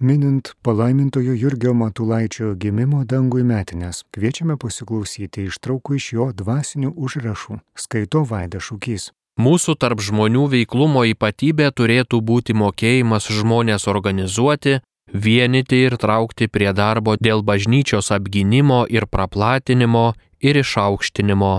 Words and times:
Minint 0.00 0.52
palaimintojo 0.62 1.32
Jurgio 1.32 1.72
Matulaičio 1.74 2.50
gimimo 2.60 2.98
dangui 3.08 3.40
metinės, 3.48 4.02
kviečiame 4.12 4.58
pasiklausyti 4.60 5.46
ištraukų 5.48 5.94
iš 5.96 6.08
jo 6.12 6.26
dvasinių 6.36 6.90
užrašų. 6.92 7.56
Skaito 7.80 8.20
Vaida 8.28 8.60
Šūkys. 8.60 9.06
Mūsų 9.40 9.74
tarp 9.80 10.02
žmonių 10.04 10.42
veiklumo 10.52 11.06
ypatybė 11.14 11.70
turėtų 11.72 12.20
būti 12.20 12.52
mokėjimas 12.52 13.30
žmonės 13.38 13.88
organizuoti, 13.88 14.82
vienyti 15.08 15.80
ir 15.86 15.96
traukti 15.96 16.50
prie 16.52 16.68
darbo 16.76 17.16
dėl 17.16 17.40
bažnyčios 17.40 18.12
apginimo 18.12 18.84
ir 18.92 19.08
praplatinimo 19.08 20.12
ir 20.44 20.60
išaukštinimo. 20.60 21.54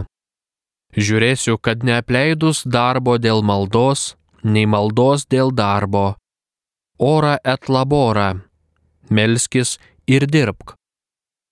Žiūrėsiu, 0.93 1.57
kad 1.57 1.81
neapleidus 1.81 2.61
darbo 2.69 3.17
dėl 3.17 3.41
maldos, 3.41 4.13
nei 4.43 4.69
maldos 4.69 5.25
dėl 5.25 5.49
darbo. 5.49 6.13
Ora 7.00 7.38
et 7.45 7.70
labora. 7.70 8.41
Melskis 9.09 9.77
ir 10.09 10.25
dirbk. 10.25 10.74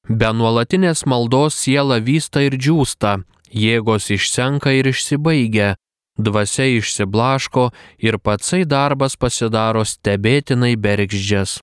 Be 0.09 0.29
nuolatinės 0.33 1.05
maldos 1.05 1.57
siela 1.61 1.99
vysta 2.01 2.41
ir 2.45 2.57
džiūsta, 2.57 3.19
jėgos 3.53 4.09
išsenka 4.13 4.73
ir 4.73 4.89
išsibaigia, 4.89 5.75
dvasia 6.17 6.65
išsiblaško 6.79 7.69
ir 8.01 8.17
patsai 8.17 8.63
darbas 8.65 9.17
pasidaro 9.21 9.85
stebėtinai 9.85 10.73
bergždžias. 10.81 11.59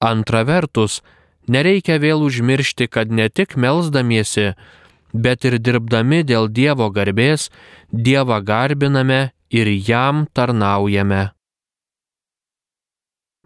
Antra 0.00 0.44
vertus, 0.48 1.02
nereikia 1.48 1.98
vėl 2.00 2.24
užmiršti, 2.24 2.88
kad 2.88 3.12
ne 3.12 3.28
tik 3.28 3.56
melzdamiesi, 3.56 4.54
bet 5.12 5.44
ir 5.44 5.58
dirbdami 5.60 6.22
dėl 6.24 6.48
Dievo 6.48 6.88
garbės, 6.88 7.50
Dievą 7.92 8.40
garbiname 8.40 9.32
ir 9.50 9.68
jam 9.68 10.24
tarnaujame. 10.32 11.28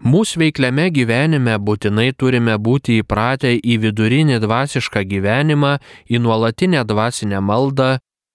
Mūsų 0.05 0.43
veikliame 0.43 0.91
gyvenime 0.93 1.55
būtinai 1.57 2.11
turime 2.13 2.59
būti 2.61 2.99
įpratę 3.01 3.55
į 3.57 3.79
vidurinį 3.87 4.37
dvasišką 4.43 5.01
gyvenimą, 5.09 5.79
į 6.13 6.21
nuolatinę 6.21 6.83
dvasinę 6.85 7.41
maldą, 7.41 7.95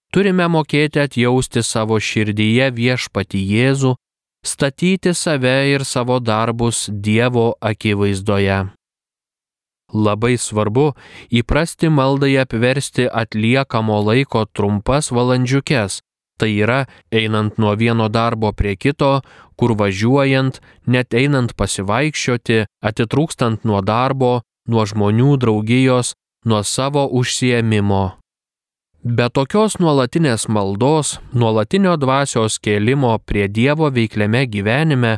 turime 0.10 0.48
mokėti 0.50 1.04
atjausti 1.04 1.62
savo 1.62 2.00
širdyje 2.02 2.72
viešpati 2.74 3.44
Jėzų, 3.54 3.94
statyti 4.42 5.14
save 5.14 5.70
ir 5.70 5.86
savo 5.86 6.18
darbus 6.18 6.88
Dievo 6.90 7.54
akivaizdoje. 7.62 8.60
Labai 9.94 10.36
svarbu 10.42 10.92
įprasti 11.30 11.90
maldai 11.94 12.36
apversti 12.42 13.06
atliekamo 13.06 14.02
laiko 14.10 14.46
trumpas 14.46 15.14
valandžiukės, 15.14 16.02
tai 16.40 16.54
yra 16.64 16.86
einant 17.12 17.60
nuo 17.60 17.76
vieno 17.76 18.08
darbo 18.10 18.54
prie 18.56 18.76
kito, 18.80 19.20
kur 19.60 19.76
važiuojant, 19.76 20.62
net 20.88 21.14
einant 21.14 21.56
pasivaikščioti, 21.60 22.64
atitrūkstant 22.90 23.68
nuo 23.68 23.84
darbo, 23.84 24.40
nuo 24.72 24.86
žmonių 24.88 25.36
draugijos, 25.42 26.14
nuo 26.46 26.64
savo 26.64 27.06
užsiemimo. 27.20 28.20
Be 29.04 29.30
tokios 29.32 29.78
nuolatinės 29.80 30.50
maldos, 30.52 31.18
nuolatinio 31.32 31.96
dvasios 32.00 32.60
kėlimo 32.60 33.14
prie 33.24 33.48
Dievo 33.48 33.88
veikliame 33.96 34.44
gyvenime, 34.52 35.14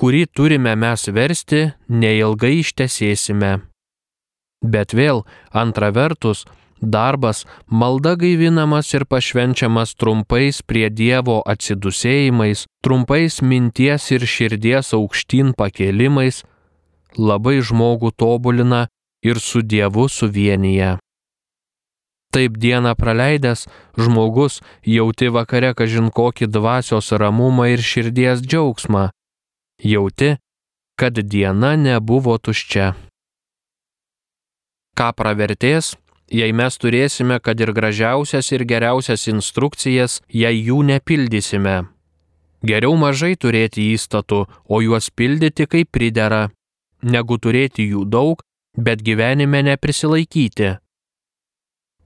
kurį 0.00 0.24
turime 0.32 0.72
mes 0.76 1.08
versti, 1.12 1.66
neilgai 1.88 2.54
ištesėsime. 2.62 3.58
Bet 4.64 4.94
vėl, 4.96 5.24
antra 5.52 5.90
vertus, 5.94 6.46
darbas, 6.82 7.46
malda 7.66 8.14
gaivinamas 8.14 8.92
ir 8.94 9.04
pašvenčiamas 9.04 9.94
trumpais 9.98 10.62
prie 10.62 10.88
Dievo 10.90 11.40
atsidusėjimais, 11.46 12.66
trumpais 12.84 13.40
minties 13.42 14.10
ir 14.14 14.26
širdies 14.26 14.94
aukštyn 14.96 15.54
pakėlimais, 15.58 16.44
labai 17.18 17.58
žmogų 17.60 18.12
tobulina 18.16 18.86
ir 19.22 19.40
su 19.40 19.62
Dievu 19.62 20.08
suvienyje. 20.08 20.98
Taip 22.28 22.58
dieną 22.60 22.92
praleidęs, 22.94 23.64
žmogus 23.96 24.60
jauti 24.84 25.32
vakare 25.32 25.72
kažin 25.74 26.12
kokį 26.12 26.50
dvasios 26.52 27.08
ramumą 27.16 27.70
ir 27.72 27.80
širdies 27.80 28.44
džiaugsmą. 28.44 29.08
Jauti, 29.80 30.36
kad 30.98 31.16
diena 31.24 31.76
nebuvo 31.80 32.36
tuščia 32.36 32.92
ką 34.98 35.12
pravertės, 35.14 35.92
jei 36.30 36.52
mes 36.52 36.76
turėsime, 36.78 37.40
kad 37.40 37.60
ir 37.60 37.72
gražiausias 37.72 38.52
ir 38.52 38.64
geriausias 38.68 39.28
instrukcijas, 39.28 40.20
jei 40.28 40.64
jų 40.68 40.82
nepildysime. 40.92 41.88
Geriau 42.62 42.96
mažai 42.98 43.36
turėti 43.36 43.92
įstatų, 43.94 44.44
o 44.66 44.80
juos 44.82 45.10
pildyti 45.14 45.68
kaip 45.70 45.92
pridera, 45.94 46.48
negu 47.02 47.38
turėti 47.38 47.86
jų 47.92 48.04
daug, 48.04 48.42
bet 48.76 49.02
gyvenime 49.02 49.62
neprisilaikyti. 49.62 50.76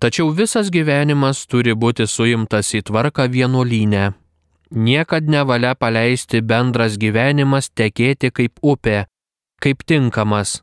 Tačiau 0.02 0.32
visas 0.34 0.68
gyvenimas 0.74 1.44
turi 1.46 1.76
būti 1.78 2.08
suimtas 2.10 2.72
į 2.74 2.82
tvarką 2.88 3.28
vienuolynę. 3.30 4.12
Niekad 4.72 5.28
nevalia 5.28 5.74
paleisti 5.76 6.40
bendras 6.40 6.96
gyvenimas 6.98 7.68
tekėti 7.70 8.32
kaip 8.32 8.58
upė, 8.62 9.04
kaip 9.62 9.84
tinkamas, 9.86 10.62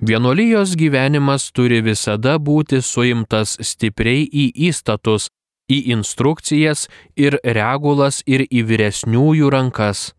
Vienuolijos 0.00 0.74
gyvenimas 0.76 1.50
turi 1.52 1.82
visada 1.84 2.38
būti 2.38 2.80
suimtas 2.82 3.58
stipriai 3.60 4.24
į 4.26 4.48
įstatus, 4.68 5.28
į 5.70 5.78
instrukcijas 5.94 6.88
ir 7.16 7.38
regulas 7.44 8.22
ir 8.26 8.46
į 8.48 8.64
vyresniųjų 8.70 9.50
rankas. 9.52 10.12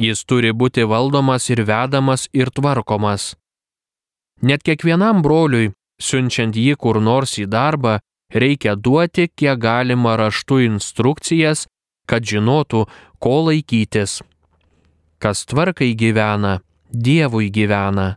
Jis 0.00 0.24
turi 0.28 0.52
būti 0.52 0.84
valdomas 0.84 1.48
ir 1.50 1.64
vedamas 1.68 2.28
ir 2.32 2.50
tvarkomas. 2.52 3.34
Net 4.42 4.62
kiekvienam 4.62 5.22
broliui, 5.24 5.72
siunčiant 6.00 6.56
jį 6.56 6.76
kur 6.76 7.00
nors 7.00 7.38
į 7.40 7.46
darbą, 7.48 7.98
reikia 8.32 8.76
duoti 8.76 9.30
kiek 9.32 9.58
galima 9.58 10.16
raštų 10.20 10.60
instrukcijas, 10.66 11.64
kad 12.06 12.24
žinotų, 12.24 12.84
ko 13.18 13.36
laikytis. 13.48 14.20
Kas 15.18 15.44
tvarkai 15.48 15.94
gyvena, 15.96 16.60
Dievui 16.92 17.48
gyvena. 17.50 18.14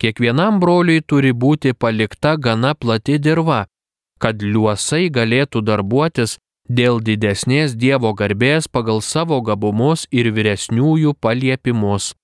Kiekvienam 0.00 0.60
broliui 0.60 1.02
turi 1.04 1.34
būti 1.36 1.74
palikta 1.76 2.36
gana 2.36 2.72
plati 2.74 3.18
dirba, 3.20 3.66
kad 4.22 4.40
liuosai 4.40 5.10
galėtų 5.12 5.60
darbuotis 5.60 6.38
dėl 6.68 7.02
didesnės 7.04 7.74
Dievo 7.76 8.14
garbės 8.16 8.68
pagal 8.68 9.02
savo 9.04 9.40
gabumus 9.44 10.06
ir 10.10 10.30
vyresniųjų 10.32 11.14
paliepimus. 11.20 12.14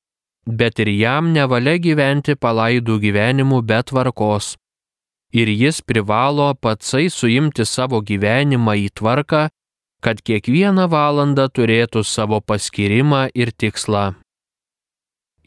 Bet 0.46 0.78
ir 0.80 0.88
jam 0.94 1.32
nevalia 1.34 1.76
gyventi 1.82 2.36
palaidų 2.38 3.00
gyvenimų 3.02 3.62
be 3.66 3.82
tvarkos. 3.82 4.54
Ir 5.34 5.50
jis 5.50 5.82
privalo 5.82 6.52
patsai 6.54 7.10
suimti 7.10 7.66
savo 7.66 8.00
gyvenimą 8.00 8.76
į 8.86 8.92
tvarką, 8.96 9.48
kad 10.00 10.22
kiekvieną 10.22 10.86
valandą 10.88 11.50
turėtų 11.50 12.04
savo 12.06 12.40
paskirimą 12.40 13.26
ir 13.34 13.50
tikslą. 13.50 14.14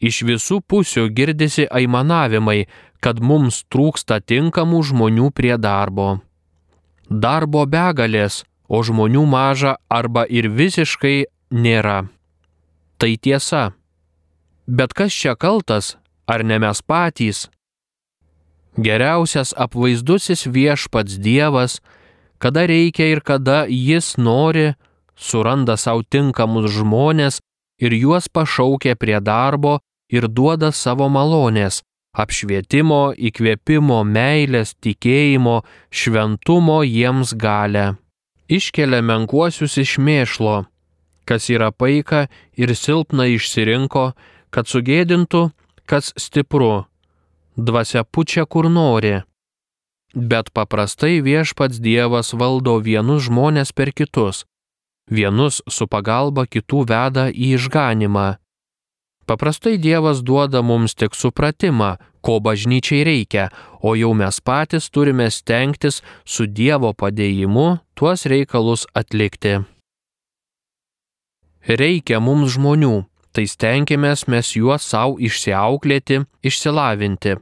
Iš 0.00 0.22
visų 0.24 0.60
pusių 0.64 1.10
girdisi 1.12 1.66
aimanavimai, 1.68 2.64
kad 3.04 3.20
mums 3.20 3.64
trūksta 3.68 4.20
tinkamų 4.24 4.80
žmonių 4.90 5.28
prie 5.36 5.56
darbo. 5.60 6.20
Darbo 7.10 7.66
begalės, 7.68 8.44
o 8.68 8.80
žmonių 8.86 9.26
maža 9.28 9.76
arba 9.88 10.24
ir 10.24 10.48
visiškai 10.48 11.26
nėra. 11.52 12.08
Tai 12.96 13.12
tiesa. 13.16 13.72
Bet 14.66 14.94
kas 14.94 15.12
čia 15.12 15.34
kaltas, 15.36 15.96
ar 16.28 16.44
ne 16.44 16.60
mes 16.62 16.80
patys? 16.80 17.48
Geriausias 18.78 19.52
apvaizdusis 19.58 20.46
viešpats 20.46 21.18
Dievas, 21.18 21.80
kada 22.38 22.64
reikia 22.70 23.10
ir 23.10 23.20
kada 23.20 23.66
jis 23.66 24.14
nori, 24.16 24.72
suranda 25.16 25.76
savo 25.76 26.06
tinkamus 26.06 26.70
žmonės 26.78 27.40
ir 27.82 27.92
juos 27.98 28.30
pašaukia 28.30 28.94
prie 28.96 29.18
darbo 29.20 29.80
ir 30.10 30.26
duoda 30.28 30.72
savo 30.74 31.08
malonės, 31.08 31.80
apšvietimo, 32.18 33.14
įkvėpimo, 33.14 34.02
meilės, 34.04 34.74
tikėjimo, 34.82 35.62
šventumo 35.90 36.82
jiems 36.84 37.34
galę. 37.38 37.94
Iškelia 38.50 38.98
menkuosius 39.06 39.78
iš 39.78 39.96
mėšlo, 40.02 40.64
kas 41.24 41.46
yra 41.54 41.70
paika 41.70 42.26
ir 42.58 42.74
silpna 42.74 43.28
išsirinko, 43.30 44.10
kad 44.50 44.66
sugėdintų, 44.66 45.50
kas 45.86 46.10
stipru. 46.18 46.86
Dvasia 47.54 48.02
pučia 48.02 48.46
kur 48.46 48.66
nori. 48.70 49.20
Bet 50.14 50.50
paprastai 50.50 51.20
viešpats 51.22 51.78
Dievas 51.78 52.32
valdo 52.34 52.80
vienus 52.82 53.28
žmonės 53.28 53.70
per 53.70 53.92
kitus, 53.94 54.42
vienus 55.06 55.60
su 55.70 55.86
pagalba 55.86 56.48
kitų 56.50 56.82
veda 56.90 57.28
į 57.30 57.54
išganimą. 57.60 58.39
Paprastai 59.30 59.78
Dievas 59.78 60.24
duoda 60.26 60.58
mums 60.58 60.96
tik 60.98 61.14
supratimą, 61.14 61.92
ko 62.20 62.40
bažnyčiai 62.42 63.04
reikia, 63.06 63.44
o 63.78 63.94
jau 63.94 64.10
mes 64.10 64.40
patys 64.42 64.88
turime 64.90 65.28
stengtis 65.30 66.00
su 66.26 66.48
Dievo 66.50 66.90
padėjimu 66.90 67.66
tuos 67.94 68.26
reikalus 68.26 68.88
atlikti. 68.90 69.60
Reikia 71.62 72.18
mums 72.18 72.56
žmonių, 72.56 73.04
tai 73.30 73.44
stenkimės 73.46 74.26
mes 74.26 74.50
juos 74.58 74.88
savo 74.90 75.20
išsiauklėti, 75.22 76.24
išsilavinti. 76.42 77.36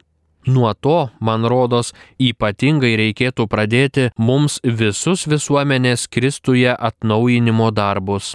Nuo 0.52 0.74
to, 0.76 0.98
man 1.24 1.48
rodos, 1.48 1.94
ypatingai 2.20 2.92
reikėtų 3.00 3.48
pradėti 3.48 4.10
mums 4.20 4.60
visus 4.60 5.24
visuomenės 5.24 6.04
Kristuje 6.12 6.76
atnaujinimo 6.76 7.72
darbus. 7.72 8.34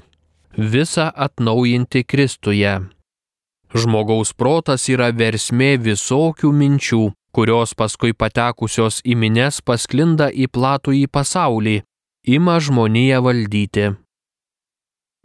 Visa 0.58 1.12
atnaujinti 1.14 2.02
Kristuje. 2.02 2.74
Žmogaus 3.74 4.36
protas 4.38 4.86
yra 4.86 5.08
versmė 5.10 5.80
visokių 5.82 6.52
minčių, 6.54 7.02
kurios 7.34 7.74
paskui 7.74 8.14
patekusios 8.14 9.00
į 9.02 9.16
mines 9.18 9.58
pasklinda 9.66 10.28
į 10.30 10.46
platų 10.54 10.94
į 11.00 11.08
pasaulį, 11.10 11.80
ima 12.30 12.60
žmoniją 12.62 13.24
valdyti. 13.26 13.88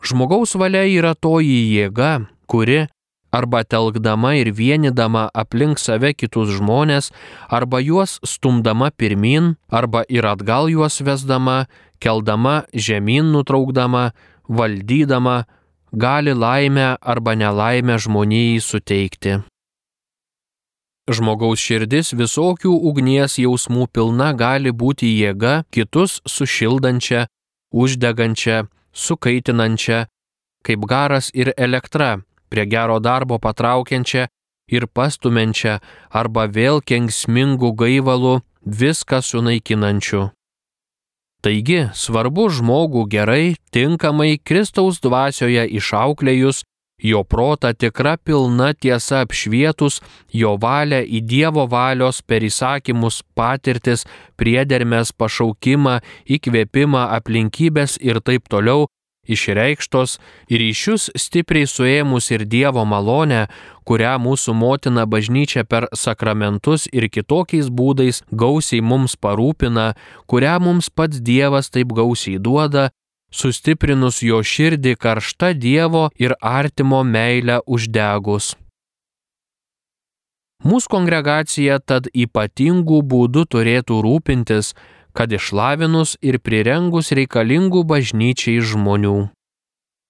Žmogaus 0.01 0.55
valia 0.57 0.87
yra 0.89 1.13
toji 1.13 1.59
jėga, 1.75 2.13
kuri, 2.49 2.87
arba 3.33 3.61
telkdama 3.69 4.33
ir 4.41 4.55
vienydama 4.57 5.27
aplink 5.35 5.77
save 5.77 6.15
kitus 6.17 6.55
žmonės, 6.57 7.13
arba 7.53 7.83
juos 7.85 8.17
stumdama 8.25 8.89
pirmin, 8.97 9.57
arba 9.69 10.07
ir 10.09 10.25
atgal 10.25 10.73
juos 10.73 11.03
vesdama, 11.05 11.67
keldama 12.01 12.63
žemyn 12.73 13.29
nutraukdama, 13.35 14.13
valdydama, 14.49 15.45
gali 15.93 16.35
laimę 16.35 16.97
arba 17.01 17.35
nelaimę 17.35 17.99
žmonijai 17.99 18.61
suteikti. 18.61 19.39
Žmogaus 21.09 21.61
širdis 21.65 22.13
visokių 22.13 22.75
ugnies 22.91 23.39
jausmų 23.41 23.87
pilna 23.93 24.35
gali 24.37 24.73
būti 24.73 25.09
jėga 25.17 25.63
kitus 25.73 26.21
sušildančia, 26.29 27.25
uždegančia, 27.73 28.67
sukaitinančia, 28.93 30.05
kaip 30.63 30.85
garas 30.85 31.31
ir 31.33 31.55
elektra, 31.57 32.19
prie 32.53 32.67
gero 32.69 33.01
darbo 33.01 33.39
patraukiančią 33.41 34.27
ir 34.69 34.87
pastumenčią 34.87 35.79
arba 36.13 36.45
vėl 36.53 36.83
kenksmingų 36.85 37.73
gaivalų 37.73 38.41
viską 38.67 39.23
sunaikinančių. 39.25 40.29
Taigi 41.39 41.85
svarbu 41.95 42.49
žmogų 42.51 43.05
gerai, 43.13 43.55
tinkamai 43.71 44.41
Kristaus 44.43 44.99
dvasioje 44.99 45.69
išauklėjus, 45.79 46.65
jo 46.99 47.23
protą 47.23 47.71
tikra 47.79 48.17
pilna 48.19 48.73
tiesa 48.75 49.23
apšvietus, 49.23 50.01
jo 50.35 50.57
valią 50.59 51.05
į 51.07 51.23
Dievo 51.31 51.69
valios 51.71 52.19
per 52.27 52.43
įsakymus 52.43 53.23
patirtis, 53.39 54.03
priedermės 54.35 55.15
pašaukimą, 55.15 56.01
įkvėpimą, 56.27 57.07
aplinkybės 57.21 58.01
ir 58.03 58.19
taip 58.19 58.51
toliau 58.51 58.89
išreikštos 59.29 60.19
ryšius 60.51 61.09
stipriai 61.17 61.69
suėmus 61.69 62.31
ir 62.35 62.45
Dievo 62.49 62.85
malonę, 62.89 63.47
kurią 63.89 64.15
mūsų 64.25 64.55
motina 64.57 65.07
bažnyčia 65.07 65.65
per 65.65 65.89
sakramentus 65.95 66.89
ir 66.93 67.09
kitokiais 67.09 67.71
būdais 67.71 68.23
gausiai 68.33 68.81
mums 68.85 69.17
parūpina, 69.17 69.95
kurią 70.27 70.57
mums 70.65 70.91
pats 70.91 71.21
Dievas 71.21 71.71
taip 71.73 71.93
gausiai 71.97 72.39
duoda, 72.39 72.89
sustiprinus 73.31 74.23
jo 74.23 74.41
širdį 74.43 74.97
karšta 74.97 75.53
Dievo 75.53 76.09
ir 76.17 76.37
artimo 76.41 77.05
meilę 77.05 77.61
uždegus. 77.67 78.57
Mūsų 80.67 80.91
kongregacija 80.91 81.79
tad 81.79 82.09
ypatingų 82.11 83.05
būdų 83.07 83.45
turėtų 83.55 84.01
rūpintis, 84.03 84.73
kad 85.19 85.33
išlavinus 85.35 86.15
ir 86.23 86.39
prirengus 86.39 87.11
reikalingų 87.11 87.83
bažnyčiai 87.91 88.61
žmonių. 88.63 89.17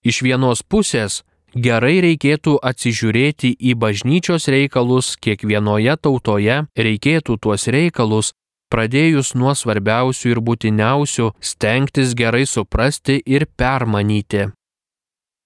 Iš 0.04 0.20
vienos 0.26 0.60
pusės 0.60 1.22
gerai 1.54 2.02
reikėtų 2.04 2.58
atsižiūrėti 2.70 3.54
į 3.56 3.72
bažnyčios 3.80 4.50
reikalus 4.52 5.14
kiekvienoje 5.16 5.96
tautoje, 6.04 6.58
reikėtų 6.76 7.38
tuos 7.40 7.64
reikalus, 7.72 8.34
pradėjus 8.68 9.32
nuo 9.32 9.56
svarbiausių 9.56 10.34
ir 10.34 10.42
būtiniausių, 10.44 11.32
stengtis 11.40 12.12
gerai 12.12 12.44
suprasti 12.44 13.16
ir 13.24 13.48
permanyti. 13.56 14.50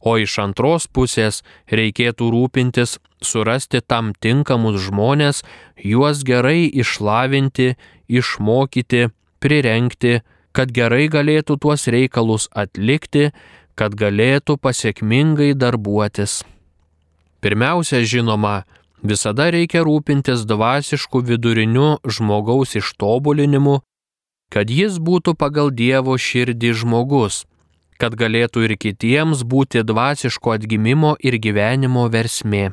O 0.03 0.19
iš 0.19 0.41
antros 0.43 0.91
pusės 0.91 1.45
reikėtų 1.71 2.35
rūpintis 2.35 2.99
surasti 3.23 3.79
tam 3.87 4.11
tinkamus 4.19 4.83
žmonės, 4.91 5.45
juos 5.79 6.27
gerai 6.27 6.67
išlavinti, 6.67 7.77
išmokyti, 8.11 9.13
prirengti, 9.43 10.21
kad 10.53 10.73
gerai 10.73 11.09
galėtų 11.13 11.59
tuos 11.61 11.89
reikalus 11.91 12.49
atlikti, 12.53 13.31
kad 13.75 13.97
galėtų 13.97 14.59
pasiekmingai 14.61 15.53
darbuotis. 15.57 16.43
Pirmiausia, 17.43 18.03
žinoma, 18.07 18.63
visada 19.03 19.49
reikia 19.51 19.83
rūpintis 19.87 20.45
dvasišku 20.47 21.25
viduriniu 21.27 21.97
žmogaus 22.07 22.77
ištobulinimu, 22.79 23.81
kad 24.53 24.71
jis 24.71 25.01
būtų 25.01 25.35
pagal 25.41 25.73
Dievo 25.73 26.15
širdį 26.21 26.75
žmogus, 26.85 27.43
kad 27.99 28.15
galėtų 28.19 28.69
ir 28.69 28.77
kitiems 28.77 29.43
būti 29.49 29.83
dvasiško 29.89 30.55
atgimimo 30.59 31.17
ir 31.19 31.41
gyvenimo 31.41 32.07
versmė. 32.13 32.71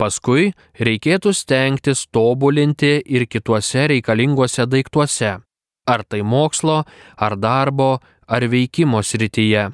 Paskui 0.00 0.54
reikėtų 0.80 1.30
stengtis 1.36 2.08
tobulinti 2.10 2.96
ir 2.98 3.28
kituose 3.30 3.86
reikalinguose 3.92 4.66
daiktuose 4.66 5.36
ar 5.86 6.04
tai 6.04 6.22
mokslo, 6.22 6.84
ar 7.16 7.36
darbo, 7.36 8.00
ar 8.26 8.42
veikimo 8.48 9.02
srityje, 9.02 9.70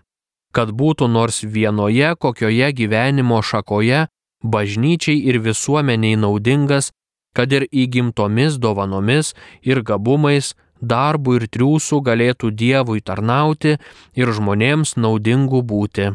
kad 0.54 0.72
būtų 0.74 1.08
nors 1.08 1.42
vienoje 1.44 2.14
kokioje 2.18 2.72
gyvenimo 2.74 3.42
šakoje 3.42 4.06
bažnyčiai 4.42 5.20
ir 5.28 5.38
visuomeniai 5.38 6.16
naudingas, 6.16 6.90
kad 7.36 7.52
ir 7.52 7.66
įgimtomis 7.70 8.58
dovanomis 8.58 9.34
ir 9.62 9.82
gabumais, 9.86 10.54
darbu 10.80 11.36
ir 11.38 11.46
triūsų 11.52 12.00
galėtų 12.02 12.50
Dievui 12.56 13.04
tarnauti 13.04 13.76
ir 14.16 14.32
žmonėms 14.32 14.96
naudingų 14.96 15.62
būti. 15.62 16.10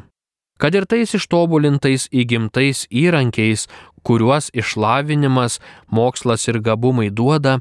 Kad 0.57 0.75
ir 0.75 0.85
tais 0.87 1.11
ištobulintais 1.17 2.07
įgimtais 2.15 2.85
įrankiais, 2.89 3.67
kuriuos 4.07 4.49
išlavinimas, 4.55 5.59
mokslas 5.91 6.47
ir 6.47 6.61
gabumai 6.63 7.09
duoda, 7.11 7.59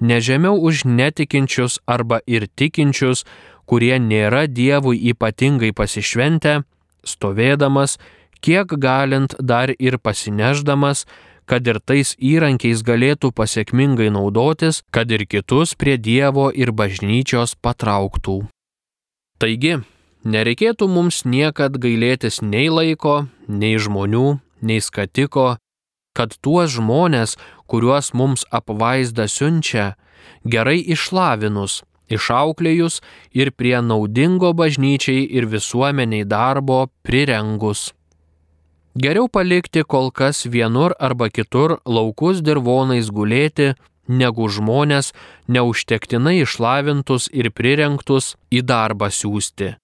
nežemiau 0.00 0.58
už 0.58 0.84
netikinčius 0.84 1.80
arba 1.86 2.20
ir 2.26 2.46
tikinčius, 2.46 3.24
kurie 3.66 3.98
nėra 3.98 4.46
Dievui 4.46 4.98
ypatingai 5.10 5.72
pasišventę, 5.72 6.62
stovėdamas, 7.04 7.98
kiek 8.44 8.76
galint 8.80 9.36
dar 9.40 9.72
ir 9.78 9.98
pasineždamas, 9.98 11.06
kad 11.44 11.66
ir 11.68 11.80
tais 11.80 12.14
įrankiais 12.20 12.82
galėtų 12.84 13.32
pasiekmingai 13.36 14.10
naudotis, 14.12 14.82
kad 14.90 15.10
ir 15.12 15.26
kitus 15.28 15.74
prie 15.76 15.96
Dievo 16.00 16.48
ir 16.50 16.72
bažnyčios 16.72 17.56
patrauktų. 17.60 18.44
Taigi, 19.40 19.80
nereikėtų 20.24 20.88
mums 20.88 21.24
niekad 21.28 21.76
gailėtis 21.80 22.40
nei 22.40 22.70
laiko, 22.72 23.26
nei 23.48 23.76
žmonių, 23.76 24.38
nei 24.64 24.80
skatiko, 24.80 25.56
kad 26.16 26.36
tuos 26.40 26.72
žmonės, 26.78 27.36
kuriuos 27.66 28.12
mums 28.14 28.44
apvaizda 28.50 29.26
siunčia, 29.28 29.94
gerai 30.44 30.80
išlavinus, 30.94 31.82
išauklėjus 32.12 33.00
ir 33.32 33.52
prie 33.52 33.76
naudingo 33.80 34.52
bažnyčiai 34.52 35.26
ir 35.30 35.48
visuomeniai 35.50 36.24
darbo 36.28 36.86
prirengus. 37.02 37.92
Geriau 38.94 39.26
palikti 39.26 39.82
kol 39.82 40.12
kas 40.14 40.44
vienur 40.46 40.94
arba 41.00 41.26
kitur 41.28 41.80
laukus 41.84 42.42
dirvonais 42.46 43.10
gulėti, 43.10 43.72
negu 44.08 44.46
žmonės 44.48 45.10
neužtektinai 45.48 46.36
išlavintus 46.44 47.26
ir 47.32 47.50
prirengtus 47.50 48.36
į 48.54 48.62
darbą 48.62 49.10
siūsti. 49.10 49.74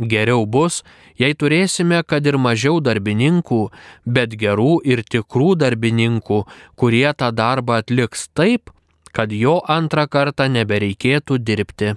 Geriau 0.00 0.46
bus, 0.46 0.80
jei 1.20 1.34
turėsime, 1.36 2.00
kad 2.08 2.26
ir 2.26 2.38
mažiau 2.40 2.80
darbininkų, 2.80 3.60
bet 4.06 4.36
gerų 4.40 4.80
ir 4.88 5.02
tikrų 5.04 5.54
darbininkų, 5.60 6.44
kurie 6.80 7.08
tą 7.12 7.28
darbą 7.36 7.80
atliks 7.84 8.30
taip, 8.32 8.72
kad 9.12 9.32
jo 9.32 9.60
antrą 9.68 10.06
kartą 10.08 10.48
nebereikėtų 10.48 11.38
dirbti. 11.44 11.96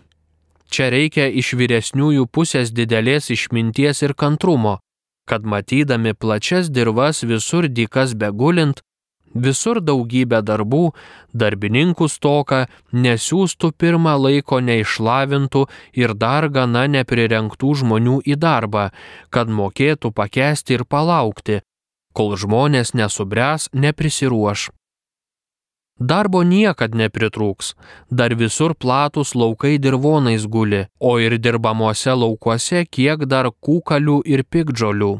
Čia 0.74 0.90
reikia 0.90 1.30
iš 1.30 1.54
vyresniųjų 1.56 2.28
pusės 2.34 2.74
didelės 2.74 3.30
išminties 3.32 4.02
ir 4.04 4.16
kantrumo, 4.18 4.80
kad 5.30 5.46
matydami 5.46 6.14
plačias 6.14 6.72
dirvas 6.74 7.24
visur 7.24 7.70
dykas 7.70 8.16
begulint, 8.18 8.82
visur 9.34 9.82
daugybę 9.82 10.42
darbų, 10.46 10.94
darbininkų 11.34 12.08
stoka, 12.10 12.68
nesiūstų 12.94 13.74
pirmą 13.78 14.16
laiko 14.18 14.60
neišlavintų 14.60 15.66
ir 15.98 16.14
dar 16.14 16.50
gana 16.50 16.86
neprirenktų 16.88 17.74
žmonių 17.82 18.22
į 18.26 18.38
darbą, 18.38 18.92
kad 19.30 19.50
mokėtų 19.50 20.14
pakesti 20.14 20.78
ir 20.78 20.86
palaukti, 20.86 21.62
kol 22.14 22.38
žmonės 22.38 22.94
nesubręs, 22.94 23.70
neprisiruoš. 23.74 24.70
Darbo 26.00 26.42
niekad 26.42 26.96
nepritrūks, 26.98 27.76
dar 28.10 28.34
visur 28.34 28.74
platus 28.74 29.36
laukai 29.38 29.78
dirvonais 29.78 30.48
guli, 30.50 30.88
o 31.00 31.20
ir 31.22 31.38
dirbamuose 31.38 32.16
laukuose 32.18 32.86
kiek 32.90 33.28
dar 33.30 33.52
kūkalių 33.54 34.24
ir 34.26 34.44
pikdžolių. 34.44 35.14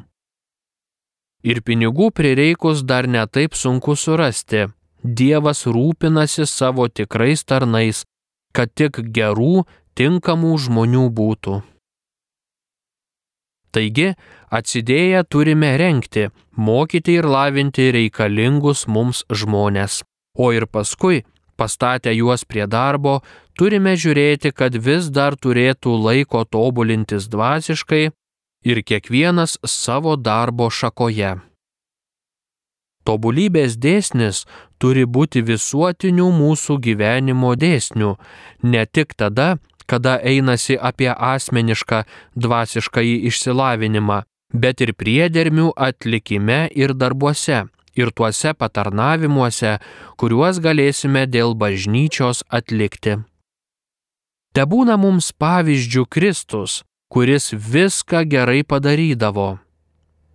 Ir 1.44 1.60
pinigų 1.60 2.08
prireikus 2.16 2.86
dar 2.88 3.08
netaip 3.08 3.56
sunku 3.60 3.98
surasti. 4.00 4.70
Dievas 5.04 5.66
rūpinasi 5.68 6.48
savo 6.48 6.88
tikrais 6.88 7.44
tarnais, 7.44 8.06
kad 8.56 8.72
tik 8.72 9.02
gerų, 9.12 9.66
tinkamų 10.00 10.54
žmonių 10.66 11.10
būtų. 11.12 11.60
Taigi, 13.74 14.14
atsidėję 14.54 15.26
turime 15.28 15.74
renkti, 15.82 16.30
mokyti 16.56 17.18
ir 17.20 17.28
lavinti 17.28 17.90
reikalingus 17.92 18.86
mums 18.88 19.26
žmonės. 19.28 20.04
O 20.38 20.52
ir 20.54 20.70
paskui, 20.70 21.26
pastatę 21.58 22.14
juos 22.14 22.46
prie 22.46 22.68
darbo, 22.70 23.20
turime 23.58 23.98
žiūrėti, 23.98 24.54
kad 24.56 24.78
vis 24.78 25.10
dar 25.10 25.36
turėtų 25.36 25.98
laiko 26.08 26.46
tobulintis 26.46 27.28
dvasiškai 27.28 28.14
ir 28.64 28.84
kiekvienas 28.84 29.58
savo 29.66 30.16
darbo 30.16 30.70
šakoje. 30.70 31.36
Tobulybės 33.04 33.76
dėsnis 33.76 34.46
turi 34.80 35.04
būti 35.04 35.44
visuotinių 35.44 36.30
mūsų 36.32 36.78
gyvenimo 36.86 37.52
dėsnių, 37.60 38.14
ne 38.64 38.86
tik 38.86 39.16
tada, 39.20 39.58
kada 39.86 40.16
einasi 40.24 40.78
apie 40.80 41.12
asmenišką 41.12 42.04
dvasišką 42.36 43.04
išsilavinimą, 43.30 44.24
bet 44.54 44.82
ir 44.86 44.94
priedermių 44.96 45.74
atlikime 45.76 46.70
ir 46.72 46.96
darbuose, 46.96 47.66
ir 48.00 48.12
tuose 48.16 48.54
patarnavimuose, 48.56 49.78
kuriuos 50.18 50.64
galėsime 50.64 51.28
dėl 51.28 51.54
bažnyčios 51.60 52.46
atlikti. 52.50 53.20
Te 54.54 54.64
būna 54.70 54.96
mums 55.02 55.32
pavyzdžių 55.42 56.06
Kristus, 56.14 56.84
kuris 57.12 57.54
viską 57.54 58.24
gerai 58.30 58.64
padarydavo. 58.64 59.58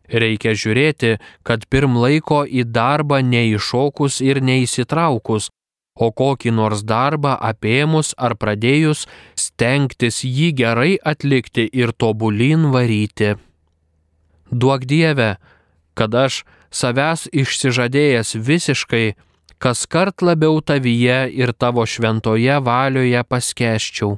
Reikia 0.08 0.54
žiūrėti, 0.56 1.18
kad 1.44 1.66
pirm 1.68 1.98
laiko 2.00 2.44
į 2.48 2.64
darbą 2.64 3.20
neiššokus 3.20 4.22
ir 4.24 4.40
neįsitraukus, 4.40 5.50
o 5.98 6.08
kokį 6.14 6.54
nors 6.54 6.84
darbą 6.86 7.34
apėmus 7.50 8.14
ar 8.16 8.36
pradėjus 8.38 9.04
stengtis 9.36 10.22
jį 10.24 10.52
gerai 10.60 10.94
atlikti 11.12 11.68
ir 11.72 11.92
tobulin 11.92 12.70
varyti. 12.72 13.34
Duok 14.50 14.86
Dieve, 14.88 15.36
kad 15.98 16.14
aš 16.14 16.44
savęs 16.72 17.26
išsižadėjęs 17.32 18.36
visiškai, 18.48 19.16
kas 19.58 19.84
kart 19.90 20.22
labiau 20.22 20.62
tavyje 20.62 21.20
ir 21.34 21.52
tavo 21.52 21.84
šventoje 21.84 22.56
valioje 22.64 23.24
paskeščiau. 23.28 24.16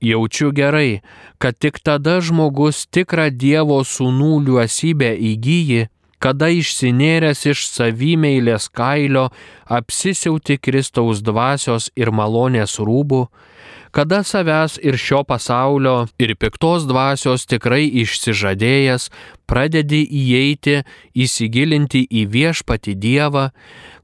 Jaučiu 0.00 0.50
gerai, 0.56 1.00
kad 1.38 1.58
tik 1.60 1.78
tada 1.84 2.20
žmogus 2.24 2.86
tikrą 2.88 3.28
Dievo 3.30 3.82
sūnų 3.84 4.32
liuosybę 4.46 5.10
įgyji, 5.32 5.88
kada 6.20 6.48
išsinėręs 6.52 7.44
iš 7.52 7.66
savimeilės 7.68 8.68
kailio 8.72 9.28
apsisiauti 9.68 10.56
Kristaus 10.56 11.20
dvasios 11.24 11.90
ir 12.00 12.12
malonės 12.16 12.78
rūbų, 12.80 13.26
kada 13.90 14.22
savęs 14.24 14.78
ir 14.82 14.96
šio 14.98 15.22
pasaulio 15.24 16.06
ir 16.22 16.34
piktos 16.38 16.86
dvasios 16.88 17.46
tikrai 17.50 17.86
išsižadėjęs, 18.02 19.08
pradedi 19.50 20.00
įeiti, 20.04 20.80
įsigilinti 21.14 22.04
į 22.06 22.24
viešpati 22.34 22.94
Dievą, 22.94 23.50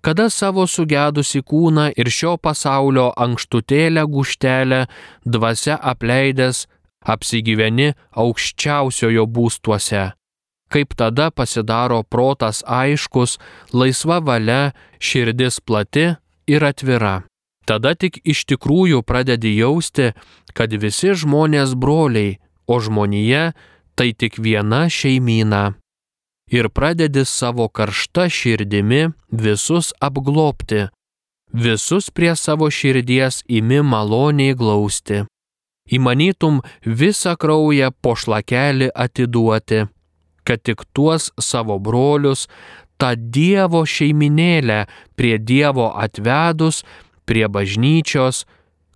kada 0.02 0.28
savo 0.30 0.66
sugedusi 0.66 1.42
kūną 1.42 1.92
ir 1.96 2.10
šio 2.10 2.36
pasaulio 2.36 3.12
ankštutėlę 3.16 4.06
guštelę 4.10 4.84
dvasia 5.24 5.78
apleidęs, 5.92 6.66
apsigyveni 7.06 7.92
aukščiausiojo 8.12 9.26
būstuose 9.30 10.12
kaip 10.72 10.96
tada 10.98 11.30
pasidaro 11.30 12.02
protas 12.02 12.62
aiškus, 12.66 13.38
laisva 13.72 14.18
valia, 14.18 14.74
širdis 14.98 15.60
plati 15.62 16.14
ir 16.50 16.66
atvira. 16.66 17.22
Tada 17.66 17.94
tik 17.98 18.20
iš 18.22 18.44
tikrųjų 18.52 19.02
pradedi 19.02 19.56
jausti, 19.56 20.12
kad 20.54 20.70
visi 20.70 21.14
žmonės 21.18 21.74
broliai, 21.74 22.38
o 22.66 22.78
žmonija 22.82 23.52
tai 23.98 24.12
tik 24.14 24.38
viena 24.38 24.86
šeimyna. 24.90 25.74
Ir 26.50 26.70
pradedi 26.70 27.24
savo 27.26 27.66
karšta 27.68 28.28
širdimi 28.30 29.08
visus 29.30 29.90
apglopti, 29.98 30.86
visus 31.50 32.10
prie 32.14 32.36
savo 32.38 32.70
širdies 32.70 33.42
imi 33.50 33.82
maloniai 33.82 34.54
glausti. 34.54 35.24
Įmanytum 35.90 36.62
visą 36.86 37.34
kraują 37.38 37.90
po 38.02 38.14
šlakelį 38.18 38.92
atiduoti 38.94 39.84
kad 40.46 40.62
tik 40.62 40.86
tuos 40.94 41.30
savo 41.40 41.78
brolius, 41.82 42.46
tą 43.00 43.12
Dievo 43.16 43.82
šeiminėlę 43.84 44.84
prie 45.18 45.36
Dievo 45.42 45.90
atvedus, 46.04 46.84
prie 47.26 47.48
bažnyčios, 47.48 48.44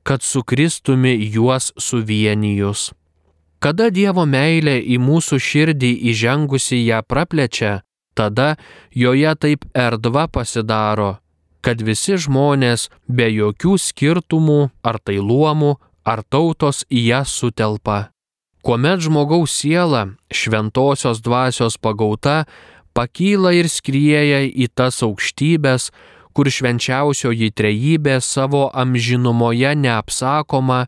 kad 0.02 0.22
sukristumi 0.22 1.12
juos 1.34 1.72
suvienijus. 1.76 2.90
Kada 3.60 3.90
Dievo 3.92 4.24
meilė 4.24 4.78
į 4.80 4.96
mūsų 5.02 5.36
širdį 5.36 5.90
įžengusi 6.12 6.78
ją 6.86 7.02
praplečia, 7.04 7.82
tada 8.16 8.54
joje 8.96 9.34
taip 9.36 9.66
erdva 9.76 10.24
pasidaro, 10.32 11.18
kad 11.60 11.82
visi 11.84 12.16
žmonės 12.16 12.88
be 13.04 13.28
jokių 13.28 13.76
skirtumų 13.76 14.62
ar 14.80 14.96
tai 15.04 15.20
luomų 15.20 15.74
ar 16.08 16.24
tautos 16.24 16.86
į 16.88 17.04
ją 17.10 17.20
sutelpa 17.28 17.98
kuomet 18.62 19.00
žmogaus 19.00 19.52
siela 19.56 20.06
šventosios 20.32 21.20
dvasios 21.24 21.78
pagauta 21.78 22.44
pakyla 22.92 23.54
ir 23.56 23.68
skrieja 23.70 24.42
į 24.44 24.68
tas 24.74 25.00
aukštybės, 25.06 25.90
kur 26.34 26.50
švenčiausioji 26.50 27.50
trejybė 27.56 28.20
savo 28.24 28.68
amžinumoje 28.82 29.74
neapsakoma, 29.82 30.86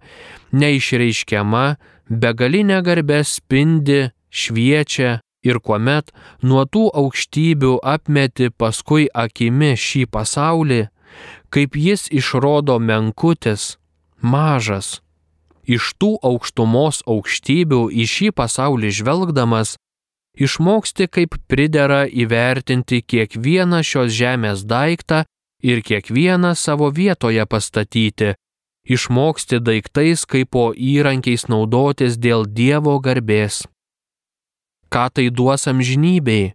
neišreiškiama, 0.53 1.67
begalinė 2.09 2.81
garbė 2.87 3.23
spindi, 3.27 4.11
šviečia 4.31 5.21
ir 5.43 5.59
kuomet 5.59 6.13
nuo 6.47 6.65
tų 6.65 6.89
aukštybių 7.03 7.77
apmeti 7.95 8.51
paskui 8.51 9.09
akimi 9.13 9.75
šį 9.77 10.07
pasaulį, 10.15 10.83
kaip 11.53 11.77
jis 11.77 12.09
išrodo 12.15 12.79
menkutis, 12.79 13.77
mažas, 14.23 15.01
iš 15.67 15.93
tų 16.01 16.17
aukštumos 16.23 17.03
aukštybių 17.07 17.89
į 17.93 18.07
šį 18.15 18.29
pasaulį 18.39 18.93
žvelgdamas, 18.99 19.77
išmoksti 20.39 21.09
kaip 21.09 21.37
pridera 21.49 22.05
įvertinti 22.07 23.03
kiekvieną 23.03 23.83
šios 23.85 24.13
žemės 24.13 24.65
daiktą 24.65 25.25
ir 25.63 25.83
kiekvieną 25.83 26.55
savo 26.57 26.91
vietoje 26.91 27.45
pastatyti, 27.47 28.35
išmoksti 28.85 29.61
daiktais 29.61 30.25
kaip 30.27 30.51
po 30.51 30.73
įrankiais 30.75 31.47
naudotis 31.49 32.19
dėl 32.19 32.47
Dievo 32.47 32.99
garbės. 33.01 33.63
Ką 34.93 35.09
tai 35.15 35.31
duos 35.31 35.69
amžinybei? 35.71 36.53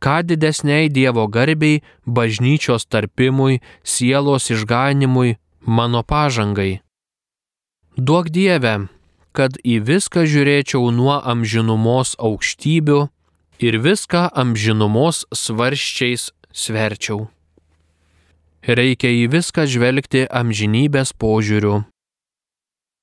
Ką 0.00 0.20
didesniai 0.24 0.88
Dievo 0.88 1.26
garbiai, 1.28 1.82
bažnyčios 2.06 2.88
tarpimui, 2.88 3.60
sielos 3.84 4.50
išganimui, 4.50 5.36
mano 5.60 6.02
pažangai? 6.02 6.80
Duok 7.96 8.32
Dieve, 8.32 8.88
kad 9.32 9.56
į 9.62 9.80
viską 9.86 10.24
žiūrėčiau 10.26 10.90
nuo 10.94 11.16
amžinumos 11.32 12.16
aukštybių 12.18 13.00
ir 13.62 13.78
viską 13.84 14.26
amžinumos 14.42 15.24
svarščiais 15.34 16.30
sverčiau. 16.52 17.28
Reikia 18.66 19.12
į 19.22 19.30
viską 19.32 19.64
žvelgti 19.70 20.26
amžinybės 20.28 21.14
požiūriu. 21.16 21.84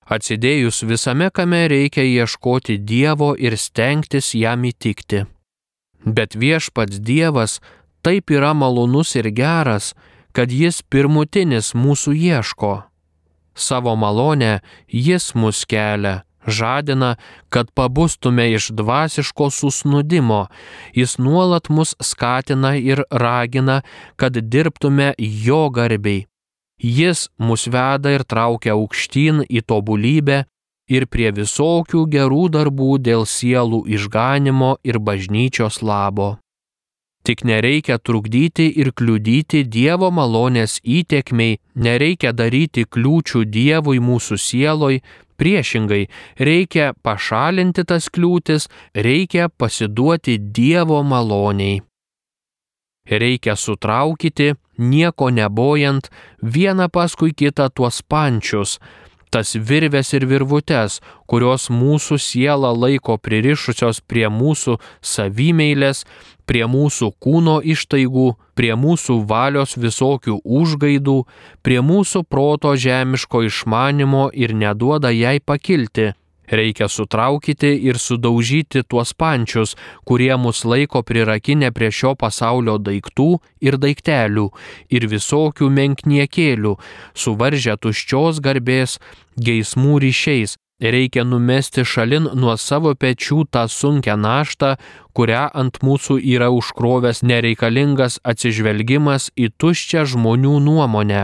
Atsidėjus 0.07 0.83
visame 0.87 1.31
kame 1.33 1.65
reikia 1.67 2.05
ieškoti 2.05 2.77
Dievo 2.77 3.33
ir 3.35 3.57
stengtis 3.59 4.31
jam 4.37 4.63
įtikti. 4.69 5.25
Bet 6.05 6.37
viešpats 6.37 7.01
Dievas 7.03 7.57
taip 8.05 8.31
yra 8.31 8.53
malonus 8.53 9.17
ir 9.19 9.27
geras, 9.35 9.95
kad 10.31 10.53
jis 10.53 10.83
pirmutinis 10.85 11.73
mūsų 11.75 12.13
ieško 12.13 12.75
savo 13.57 13.95
malonę 13.95 14.59
jis 14.87 15.33
mus 15.35 15.65
kelia, 15.65 16.21
žadina, 16.47 17.15
kad 17.49 17.71
pabustume 17.71 18.51
iš 18.53 18.69
dvasiško 18.71 19.49
susnudimo, 19.49 20.47
jis 20.93 21.17
nuolat 21.17 21.69
mus 21.69 21.95
skatina 22.01 22.75
ir 22.75 23.03
ragina, 23.11 23.81
kad 24.15 24.37
dirbtume 24.37 25.13
jo 25.19 25.69
garbiai. 25.69 26.25
Jis 26.77 27.27
mus 27.37 27.67
veda 27.67 28.13
ir 28.13 28.23
traukia 28.23 28.75
aukštyn 28.77 29.41
į 29.49 29.63
tobulybę 29.65 30.43
ir 30.87 31.07
prie 31.09 31.31
visokių 31.33 32.05
gerų 32.13 32.43
darbų 32.53 32.97
dėl 33.01 33.25
sielų 33.25 33.83
išganimo 33.97 34.75
ir 34.85 34.99
bažnyčios 34.99 35.81
labo. 35.81 36.37
Tik 37.27 37.43
nereikia 37.43 37.97
trukdyti 37.99 38.69
ir 38.79 38.93
kliudyti 38.95 39.65
Dievo 39.67 40.07
malonės 40.15 40.77
įtekmei, 40.79 41.57
nereikia 41.75 42.31
daryti 42.31 42.85
kliūčių 42.87 43.41
Dievui 43.51 43.99
mūsų 43.99 44.37
sieloj, 44.39 45.01
priešingai 45.35 46.05
reikia 46.39 46.93
pašalinti 47.03 47.83
tas 47.83 48.07
kliūtis, 48.07 48.69
reikia 48.95 49.49
pasiduoti 49.49 50.37
Dievo 50.39 51.01
maloniai. 51.03 51.81
reikia 53.07 53.55
sutraukyti, 53.55 54.53
nieko 54.77 55.29
nebojant, 55.29 56.09
vieną 56.43 56.87
paskui 56.87 57.31
kitą 57.31 57.67
tuos 57.75 58.01
pančius, 58.03 58.79
tas 59.31 59.55
virves 59.55 60.13
ir 60.13 60.25
virvutes, 60.27 60.99
kurios 61.27 61.69
mūsų 61.69 62.17
sielą 62.19 62.71
laiko 62.75 63.17
pririšusios 63.17 64.01
prie 64.07 64.27
mūsų 64.27 64.77
savimeilės, 65.01 66.05
prie 66.47 66.63
mūsų 66.65 67.11
kūno 67.23 67.57
ištaigų, 67.73 68.27
prie 68.57 68.73
mūsų 68.79 69.19
valios 69.29 69.75
visokių 69.77 70.39
užgaidų, 70.43 71.17
prie 71.61 71.81
mūsų 71.83 72.23
proto 72.25 72.73
žemiško 72.75 73.43
išmanimo 73.49 74.29
ir 74.33 74.55
neduoda 74.55 75.11
jai 75.13 75.37
pakilti. 75.43 76.13
Reikia 76.47 76.87
sutraukyti 76.87 77.73
ir 77.89 77.97
sudaužyti 77.99 78.85
tuos 78.87 79.11
pančius, 79.11 79.75
kurie 80.07 80.31
mus 80.39 80.63
laiko 80.63 81.01
prirakinę 81.03 81.73
prie 81.75 81.89
šio 81.91 82.13
pasaulio 82.15 82.77
daiktų 82.79 83.33
ir 83.59 83.75
daiktelių 83.75 84.45
ir 84.87 85.07
visokių 85.11 85.67
menkniekėlių, 85.79 86.77
suvaržę 87.11 87.75
tuščios 87.83 88.39
garbės, 88.39 88.95
geismų 89.35 89.99
ryšiais. 90.05 90.55
Reikia 90.79 91.23
numesti 91.23 91.81
šalin 91.81 92.27
nuo 92.37 92.53
savo 92.57 92.91
pečių 92.93 93.47
tą 93.49 93.63
sunkę 93.65 94.13
naštą, 94.13 94.75
kurią 95.17 95.47
ant 95.57 95.79
mūsų 95.81 96.19
yra 96.21 96.51
užkrovęs 96.53 97.23
nereikalingas 97.25 98.19
atsižvelgimas 98.21 99.31
į 99.33 99.49
tuščią 99.57 100.05
žmonių 100.13 100.59
nuomonę, 100.61 101.23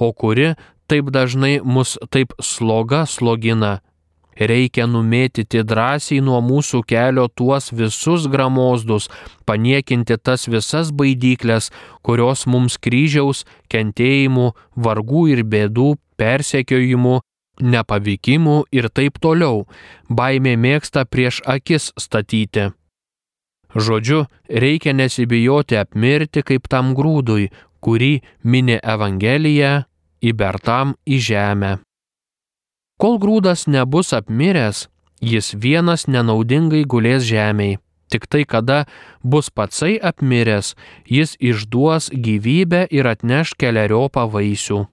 o 0.00 0.08
kuri 0.16 0.54
taip 0.88 1.12
dažnai 1.12 1.60
mus 1.60 1.98
taip 2.08 2.32
sloga 2.40 3.04
slogina. 3.04 3.82
Reikia 4.36 4.84
numėtyti 4.88 5.60
drąsiai 5.64 6.22
nuo 6.24 6.40
mūsų 6.44 6.82
kelio 6.88 7.28
tuos 7.28 7.68
visus 7.72 8.24
gramozdus, 8.32 9.10
paniekinti 9.48 10.16
tas 10.16 10.48
visas 10.48 10.88
baidyklės, 10.92 11.68
kurios 12.04 12.44
mums 12.48 12.76
kryžiaus, 12.80 13.44
kentėjimų, 13.72 14.50
vargų 14.76 15.22
ir 15.36 15.44
bėdų, 15.44 15.94
persekiojimų, 16.20 17.20
nepavykimų 17.60 18.56
ir 18.72 18.88
taip 18.88 19.20
toliau, 19.22 19.66
baimė 20.08 20.56
mėgsta 20.56 21.04
prieš 21.04 21.42
akis 21.46 21.92
statyti. 22.00 22.70
Žodžiu, 23.76 24.24
reikia 24.48 24.94
nesibijoti 24.96 25.76
apmirti 25.76 26.42
kaip 26.46 26.68
tam 26.68 26.94
grūdui, 26.96 27.50
kurį 27.84 28.22
mini 28.42 28.78
Evangelija 28.80 29.86
įbertam 30.24 30.96
į 31.04 31.18
žemę. 31.28 31.72
Kol 32.96 33.18
grūdas 33.20 33.66
nebus 33.68 34.14
apmiręs, 34.16 34.86
jis 35.20 35.52
vienas 35.52 36.06
nenaudingai 36.08 36.86
gulės 36.88 37.26
žemėje. 37.28 37.80
Tik 38.06 38.28
tai 38.30 38.44
kada 38.46 38.84
bus 39.22 39.50
patsai 39.50 39.96
apmiręs, 39.98 40.76
jis 41.10 41.34
išduos 41.42 42.12
gyvybę 42.14 42.86
ir 42.94 43.08
atneš 43.10 43.56
keliariopą 43.58 44.28
vaisių. 44.30 44.84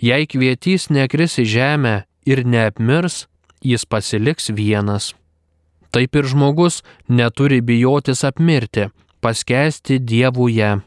Jei 0.00 0.24
kvietys 0.24 0.88
nekris 0.88 1.36
į 1.42 1.44
žemę 1.44 1.94
ir 2.24 2.40
neapmirs, 2.48 3.26
jis 3.60 3.84
pasiliks 3.84 4.48
vienas. 4.48 5.12
Taip 5.92 6.16
ir 6.16 6.24
žmogus 6.24 6.80
neturi 7.08 7.60
bijotis 7.60 8.24
apmirti, 8.24 8.88
paskesti 9.20 9.98
dievuje. 10.00 10.78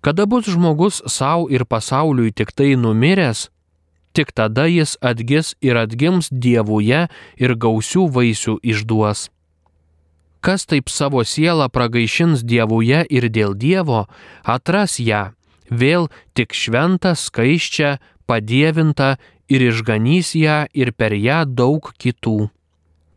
Kada 0.00 0.26
bus 0.26 0.48
žmogus 0.50 1.02
savo 1.06 1.46
ir 1.52 1.62
pasauliui 1.68 2.32
tik 2.34 2.50
tai 2.56 2.74
numiręs, 2.74 3.46
tik 4.16 4.32
tada 4.34 4.66
jis 4.66 4.96
atgis 5.00 5.54
ir 5.62 5.76
atgims 5.78 6.32
dievuje 6.32 7.06
ir 7.36 7.54
gausių 7.54 8.08
vaisių 8.10 8.58
išduos. 8.64 9.28
Kas 10.40 10.64
taip 10.64 10.88
savo 10.88 11.20
sielą 11.22 11.68
pragaišins 11.68 12.42
dievuje 12.42 13.04
ir 13.12 13.28
dėl 13.28 13.52
Dievo, 13.54 14.06
atras 14.42 14.96
ją, 14.98 15.34
vėl 15.70 16.08
tik 16.34 16.54
šventą, 16.54 17.14
skaiščią, 17.16 17.96
padievintą 18.26 19.16
ir 19.50 19.66
išganys 19.70 20.34
ją 20.38 20.64
ir 20.74 20.92
per 20.92 21.14
ją 21.14 21.44
daug 21.46 21.90
kitų. 21.98 22.50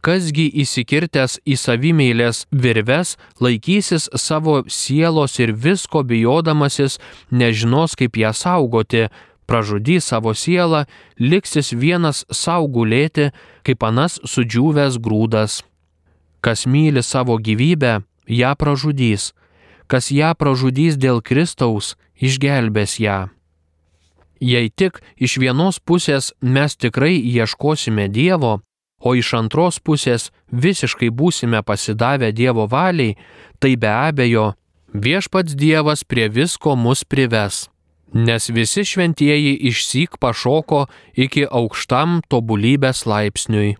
Kasgi 0.03 0.49
įsikirtęs 0.59 1.37
į 1.47 1.55
savimeilės 1.55 2.41
virves 2.51 3.13
laikysis 3.39 4.09
savo 4.19 4.57
sielos 4.67 5.37
ir 5.39 5.53
visko 5.55 6.01
bijodamasis, 6.03 6.97
nežinos 7.31 7.95
kaip 7.95 8.19
ją 8.19 8.33
saugoti, 8.35 9.05
pražudys 9.47 10.09
savo 10.11 10.33
sielą, 10.35 10.83
liksis 11.19 11.71
vienas 11.71 12.25
savo 12.31 12.67
gulėti, 12.67 13.29
kaip 13.63 13.85
anas 13.87 14.19
sudžiūvęs 14.27 14.99
grūdas. 14.99 15.61
Kas 16.43 16.65
myli 16.67 16.99
savo 16.99 17.37
gyvybę, 17.39 18.01
ją 18.27 18.51
pražudys, 18.59 19.31
kas 19.87 20.11
ją 20.11 20.33
pražudys 20.35 20.99
dėl 20.99 21.23
Kristaus, 21.23 21.95
išgelbės 22.19 22.99
ją. 22.99 23.29
Jei 24.43 24.69
tik 24.69 24.99
iš 25.15 25.37
vienos 25.39 25.79
pusės 25.79 26.33
mes 26.41 26.75
tikrai 26.75 27.15
ieškosime 27.15 28.09
Dievo, 28.11 28.59
o 28.99 29.15
iš 29.15 29.33
antros 29.39 29.79
pusės 29.79 30.31
visiškai 30.51 31.09
būsime 31.09 31.63
pasidavę 31.63 32.31
Dievo 32.31 32.67
valiai, 32.67 33.17
tai 33.59 33.75
be 33.75 33.91
abejo 33.91 34.53
viešpats 34.93 35.55
Dievas 35.55 36.03
prie 36.03 36.27
visko 36.29 36.75
mus 36.75 37.03
prives 37.03 37.67
nes 38.13 38.49
visi 38.49 38.85
šventieji 38.85 39.57
išsyk 39.69 40.17
pašoko 40.21 40.85
iki 41.17 41.45
aukštam 41.49 42.21
tobulybės 42.29 43.05
laipsniui. 43.09 43.75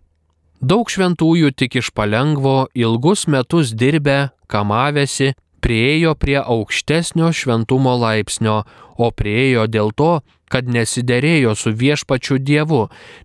Daug 0.63 0.89
šventųjų 0.89 1.51
tik 1.53 1.77
iš 1.81 1.91
palengvo 1.93 2.67
ilgus 2.73 3.27
metus 3.27 3.73
dirbę, 3.75 4.31
kamavėsi, 4.47 5.33
priejo 5.63 6.13
prie 6.19 6.39
aukštesnio 6.43 7.31
šventumo 7.31 7.95
laipsnio, 7.97 8.63
o 8.99 9.09
priejo 9.15 9.63
dėl 9.71 9.93
to, 9.95 10.19
kad 10.51 10.67
nesiderėjo 10.69 11.55
su 11.57 11.71
viešpačiu 11.73 12.37
Dievu, 12.37 12.83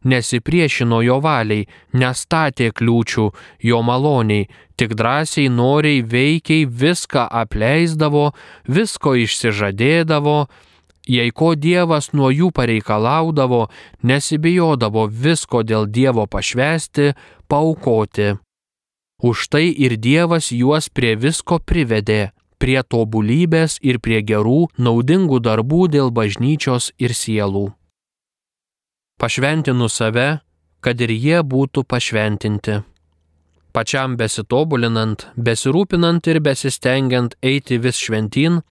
nesipriešino 0.08 1.02
jo 1.04 1.18
valiai, 1.24 1.66
nestatė 1.92 2.70
kliūčių 2.78 3.26
jo 3.68 3.82
maloniai, 3.84 4.46
tik 4.78 4.94
drąsiai 4.96 5.50
noriai 5.52 6.00
veikiai 6.14 6.64
viską 6.64 7.26
apleisdavo, 7.42 8.30
visko 8.64 9.12
išsižadėdavo, 9.26 10.38
jei 11.18 11.30
ko 11.36 11.52
Dievas 11.58 12.12
nuo 12.16 12.32
jų 12.32 12.52
pareikalaudavo, 12.56 13.66
nesibijodavo 14.08 15.08
visko 15.10 15.64
dėl 15.66 15.88
Dievo 15.90 16.28
pašvesti, 16.30 17.12
paukoti. 17.48 18.36
Už 19.18 19.48
tai 19.50 19.74
ir 19.74 19.96
Dievas 19.98 20.52
juos 20.54 20.86
prie 20.94 21.16
visko 21.18 21.58
privedė, 21.58 22.30
prie 22.62 22.78
tobulybės 22.86 23.78
ir 23.82 23.98
prie 23.98 24.22
gerų, 24.22 24.68
naudingų 24.78 25.40
darbų 25.42 25.88
dėl 25.90 26.12
bažnyčios 26.14 26.92
ir 27.02 27.10
sielų. 27.10 27.72
Pašventinu 29.18 29.88
save, 29.90 30.38
kad 30.80 31.00
ir 31.02 31.10
jie 31.10 31.42
būtų 31.42 31.82
pašventinti. 31.82 32.78
Pačiam 33.74 34.14
besitobulinant, 34.14 35.26
besirūpinant 35.34 36.30
ir 36.30 36.38
besistengiant 36.38 37.34
eiti 37.42 37.82
vis 37.82 37.98
šventin, 37.98 38.62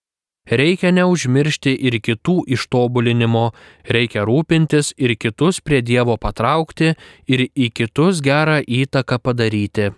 reikia 0.48 0.96
neužmiršti 0.96 1.76
ir 1.76 2.00
kitų 2.00 2.40
ištobulinimo, 2.56 3.46
reikia 3.84 4.24
rūpintis 4.24 4.94
ir 4.96 5.16
kitus 5.20 5.60
prie 5.60 5.84
Dievo 5.84 6.16
patraukti 6.16 6.94
ir 7.28 7.48
į 7.52 7.68
kitus 7.68 8.24
gerą 8.24 8.62
įtaką 8.64 9.20
padaryti. 9.20 9.92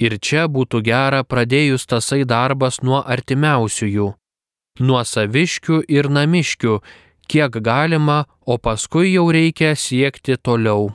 Ir 0.00 0.16
čia 0.16 0.46
būtų 0.48 0.80
gera 0.86 1.20
pradėjus 1.28 1.84
tasai 1.86 2.22
darbas 2.24 2.80
nuo 2.80 3.02
artimiausiųjų, 3.04 4.06
nuo 4.80 5.02
saviškių 5.04 5.82
ir 5.92 6.08
namiškių, 6.08 6.78
kiek 7.28 7.60
galima, 7.60 8.24
o 8.46 8.56
paskui 8.56 9.12
jau 9.12 9.28
reikia 9.30 9.74
siekti 9.76 10.38
toliau. 10.40 10.88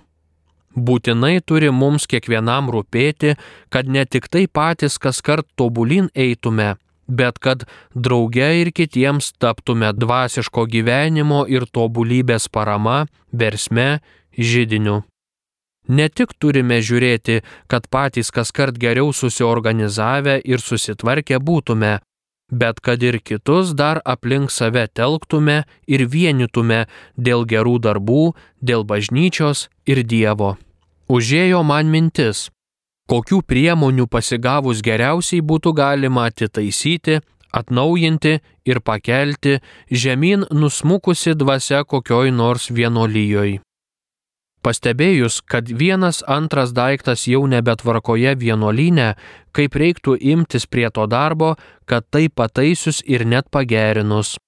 Būtinai 0.75 1.39
turi 1.39 1.69
mums 1.71 2.09
kiekvienam 2.11 2.67
rūpėti, 2.73 3.37
kad 3.71 3.87
ne 3.87 4.03
tik 4.05 4.27
tai 4.27 4.43
patys 4.47 4.97
kas 4.99 5.21
kart 5.23 5.47
tobulin 5.55 6.09
eitume, 6.11 6.73
bet 7.07 7.39
kad 7.39 7.63
drauge 7.95 8.49
ir 8.61 8.73
kitiems 8.75 9.31
taptume 9.39 9.93
dvasiško 9.95 10.65
gyvenimo 10.67 11.45
ir 11.47 11.69
tobulybės 11.71 12.49
parama, 12.51 13.05
versme, 13.31 14.01
žydiniu. 14.35 15.03
Ne 15.87 16.09
tik 16.09 16.33
turime 16.41 16.79
žiūrėti, 16.81 17.41
kad 17.69 17.87
patys 17.93 18.31
kas 18.33 18.51
kart 18.51 18.77
geriau 18.81 19.13
susiorganizavę 19.13 20.39
ir 20.41 20.63
susitvarkę 20.63 21.37
būtume, 21.37 21.99
bet 22.51 22.81
kad 22.81 23.03
ir 23.03 23.19
kitus 23.21 23.73
dar 23.73 24.01
aplink 24.05 24.51
save 24.51 24.87
telktume 24.87 25.63
ir 25.87 26.05
vienytume 26.09 26.85
dėl 27.17 27.45
gerų 27.45 27.77
darbų, 27.85 28.33
dėl 28.61 28.83
bažnyčios 28.83 29.69
ir 29.85 30.03
Dievo. 30.03 30.57
Užėjo 31.09 31.61
man 31.61 31.91
mintis, 31.93 32.49
kokių 33.09 33.43
priemonių 33.45 34.07
pasigavus 34.09 34.81
geriausiai 34.81 35.41
būtų 35.45 35.73
galima 35.77 36.25
atitaisyti, 36.31 37.19
atnaujinti 37.53 38.39
ir 38.65 38.81
pakelti 38.81 39.59
žemyn 39.91 40.47
nusmukusi 40.49 41.35
dvasia 41.37 41.83
kokioj 41.85 42.33
nors 42.33 42.71
vienolyjoj. 42.73 43.59
Pastebėjus, 44.65 45.43
kad 45.45 45.67
vienas 45.69 46.23
antras 46.25 46.71
daiktas 46.73 47.27
jau 47.29 47.43
nebetvarkoje 47.45 48.31
vienuolyne, 48.41 49.11
kaip 49.53 49.77
reiktų 49.77 50.15
imtis 50.33 50.65
prie 50.65 50.89
to 50.89 51.05
darbo, 51.05 51.51
kad 51.85 52.07
tai 52.09 52.29
pataisius 52.33 53.03
ir 53.05 53.27
net 53.29 53.51
pagerinus. 53.53 54.39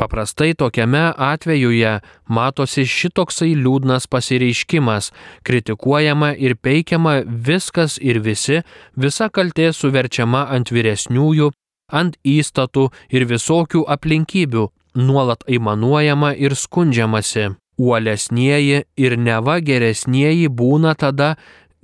Paprastai 0.00 0.54
tokiame 0.54 1.02
atvejuje 1.28 1.92
matosi 2.30 2.86
šitoksai 2.88 3.50
liūdnas 3.58 4.08
pasireiškimas, 4.08 5.10
kritikuojama 5.44 6.32
ir 6.32 6.56
peikiama 6.56 7.18
viskas 7.26 7.98
ir 8.00 8.22
visi, 8.24 8.62
visa 8.96 9.28
kaltė 9.28 9.74
suverčiama 9.76 10.46
ant 10.56 10.72
vyresniųjų, 10.72 11.52
ant 11.92 12.16
įstatų 12.24 12.88
ir 13.12 13.28
visokių 13.28 13.84
aplinkybių, 13.92 14.68
nuolat 14.96 15.44
aimanuojama 15.50 16.36
ir 16.38 16.56
skundžiamasi. 16.56 17.50
Uolesnieji 17.78 18.82
ir 18.98 19.18
neva 19.18 19.58
geresnieji 19.62 20.48
būna 20.48 20.94
tada 20.98 21.36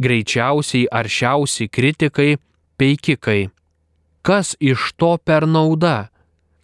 greičiausiai 0.02 0.88
aršiausi 0.90 1.68
kritikai, 1.70 2.34
peikikai. 2.78 3.50
Kas 4.26 4.56
iš 4.58 4.90
to 4.98 5.14
per 5.22 5.46
nauda? 5.46 6.14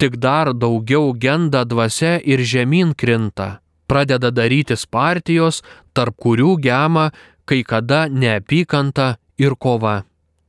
tik 0.01 0.17
dar 0.17 0.49
daugiau 0.57 1.13
genda 1.13 1.61
dvasia 1.61 2.17
ir 2.25 2.41
žemyn 2.41 2.97
krinta. 2.97 3.61
Pradeda 3.85 4.31
darytis 4.33 4.87
partijos, 4.89 5.61
tarp 5.93 6.17
kurių 6.17 6.55
gema 6.57 7.11
kai 7.45 7.61
kada 7.61 8.07
neapykanta 8.09 9.19
ir 9.37 9.53
kova. 9.53 10.01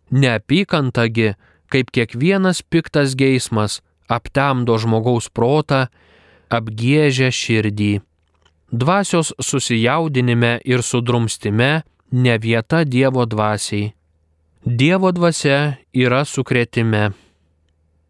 Neapykantagi, 0.09 1.35
kaip 1.69 1.93
kiekvienas 1.93 2.63
piktas 2.65 3.13
geismas, 3.13 3.83
aptemdo 4.09 4.79
žmogaus 4.81 5.29
protą, 5.29 5.91
apgėžia 6.49 7.29
širdį. 7.29 7.93
Dvasios 8.73 9.33
susijaudinime 9.41 10.61
ir 10.65 10.83
sudrumstime 10.83 11.83
ne 12.13 12.39
vieta 12.39 12.85
Dievo 12.85 13.27
dvasiai. 13.27 13.93
Dievo 14.65 15.13
dvasia 15.13 15.77
yra 15.93 16.25
sukretime. 16.25 17.11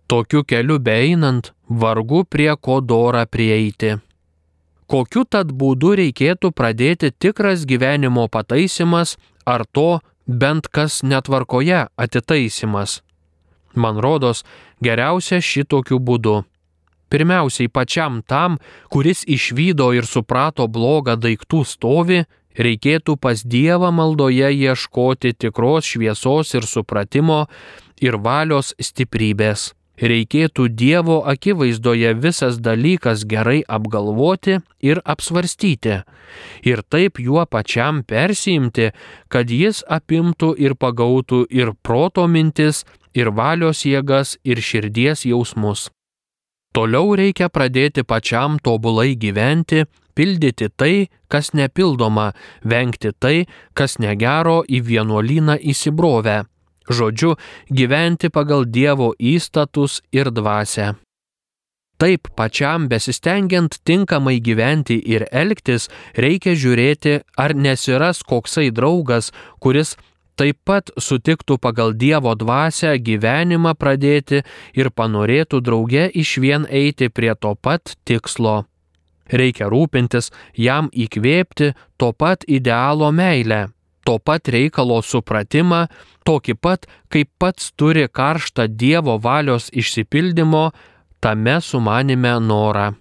Tokiu 0.07 0.45
keliu 0.45 0.79
beeinant, 0.79 1.51
vargu 1.69 2.25
prie 2.25 2.55
ko 2.61 2.81
dorą 2.81 3.25
prieiti. 3.27 3.97
Kokiu 4.87 5.25
tad 5.25 5.51
būdu 5.51 5.97
reikėtų 5.99 6.53
pradėti 6.55 7.11
tikras 7.11 7.67
gyvenimo 7.67 8.29
pataisimas 8.29 9.17
ar 9.45 9.67
to 9.73 9.99
bent 10.27 10.69
kas 10.69 11.03
netvarkoje 11.03 11.89
atitaisimas? 11.97 13.01
Man 13.75 13.99
rodos, 13.99 14.45
geriausia 14.85 15.41
šitokiu 15.41 15.99
būdu. 15.99 16.45
Pirmiausiai 17.13 17.69
pačiam 17.69 18.23
tam, 18.25 18.57
kuris 18.89 19.27
išvydo 19.29 19.91
ir 19.97 20.09
suprato 20.09 20.65
blogą 20.65 21.19
daiktų 21.21 21.61
stovi, 21.69 22.23
reikėtų 22.57 23.19
pas 23.21 23.45
Dievą 23.45 23.93
maldoje 23.93 24.49
ieškoti 24.49 25.35
tikros 25.37 25.93
šviesos 25.93 26.57
ir 26.57 26.69
supratimo 26.69 27.45
ir 28.01 28.17
valios 28.17 28.73
stiprybės 28.81 29.73
reikėtų 30.03 30.67
Dievo 30.75 31.21
akivaizdoje 31.29 32.15
visas 32.19 32.59
dalykas 32.59 33.25
gerai 33.29 33.63
apgalvoti 33.69 34.59
ir 34.83 35.01
apsvarstyti, 35.05 36.03
ir 36.67 36.83
taip 36.89 37.21
juo 37.23 37.45
pačiam 37.47 38.03
persijimti, 38.03 38.91
kad 39.29 39.51
jis 39.51 39.83
apimtų 39.89 40.55
ir 40.59 40.75
pagautų 40.75 41.47
ir 41.51 41.75
proto 41.83 42.27
mintis, 42.27 42.85
ir 43.15 43.31
valios 43.31 43.85
jėgas, 43.87 44.39
ir 44.45 44.61
širdies 44.61 45.27
jausmus. 45.29 45.91
Toliau 46.73 47.17
reikia 47.17 47.51
pradėti 47.53 48.05
pačiam 48.05 48.57
tobulai 48.59 49.13
gyventi, 49.17 49.85
pildyti 50.17 50.71
tai, 50.77 51.09
kas 51.29 51.53
nepildoma, 51.53 52.31
vengti 52.65 53.13
tai, 53.19 53.45
kas 53.77 53.99
negero 54.01 54.63
į 54.65 54.81
vienuolyną 54.89 55.59
įsibrovę 55.61 56.43
Žodžiu, 56.91 57.37
gyventi 57.71 58.29
pagal 58.29 58.67
Dievo 58.67 59.13
įstatus 59.19 60.03
ir 60.11 60.31
dvasę. 60.35 60.95
Taip 62.03 62.27
pačiam 62.35 62.89
besistengiant 62.91 63.79
tinkamai 63.87 64.41
gyventi 64.43 64.99
ir 64.99 65.29
elgtis, 65.31 65.87
reikia 66.19 66.57
žiūrėti, 66.59 67.21
ar 67.39 67.55
nesiras 67.55 68.25
koksai 68.27 68.73
draugas, 68.75 69.31
kuris 69.63 69.95
taip 70.37 70.59
pat 70.65 70.91
sutiktų 70.97 71.59
pagal 71.63 71.95
Dievo 71.99 72.35
dvasę 72.39 72.97
gyvenimą 72.99 73.75
pradėti 73.79 74.43
ir 74.75 74.91
panorėtų 74.91 75.61
drauge 75.61 76.09
iš 76.15 76.39
vien 76.43 76.67
eiti 76.71 77.09
prie 77.09 77.35
to 77.35 77.55
pat 77.55 77.97
tikslo. 78.05 78.65
Reikia 79.33 79.69
rūpintis 79.73 80.33
jam 80.57 80.91
įkvėpti 80.93 81.73
to 81.97 82.13
pat 82.13 82.45
idealo 82.49 83.13
meilę 83.13 83.69
to 84.05 84.19
pat 84.19 84.49
reikalo 84.51 85.01
supratimą, 85.03 85.87
tokį 86.27 86.57
pat, 86.61 86.87
kaip 87.13 87.31
pats 87.39 87.71
turi 87.79 88.09
karštą 88.09 88.69
Dievo 88.69 89.19
valios 89.23 89.71
išsipildymo, 89.73 90.71
tame 91.23 91.61
sumanime 91.61 92.39
norą. 92.41 92.93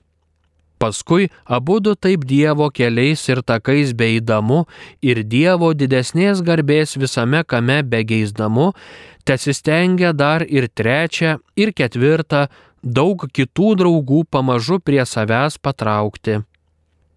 Paskui 0.82 1.30
abu 1.46 1.80
du 1.80 1.94
taip 1.94 2.24
Dievo 2.26 2.72
keliais 2.74 3.22
ir 3.30 3.44
takais 3.46 3.94
beeidamu 3.94 4.64
ir 5.06 5.22
Dievo 5.22 5.70
didesnės 5.78 6.42
garbės 6.42 6.96
visame 6.98 7.44
kame 7.46 7.84
begeisdamu, 7.86 8.72
tesistengia 9.24 10.10
dar 10.14 10.42
ir 10.42 10.66
trečią, 10.74 11.38
ir 11.54 11.70
ketvirtą, 11.78 12.48
daug 12.82 13.28
kitų 13.30 13.76
draugų 13.84 14.24
pamažu 14.34 14.80
prie 14.82 15.06
savęs 15.06 15.62
patraukti. 15.62 16.42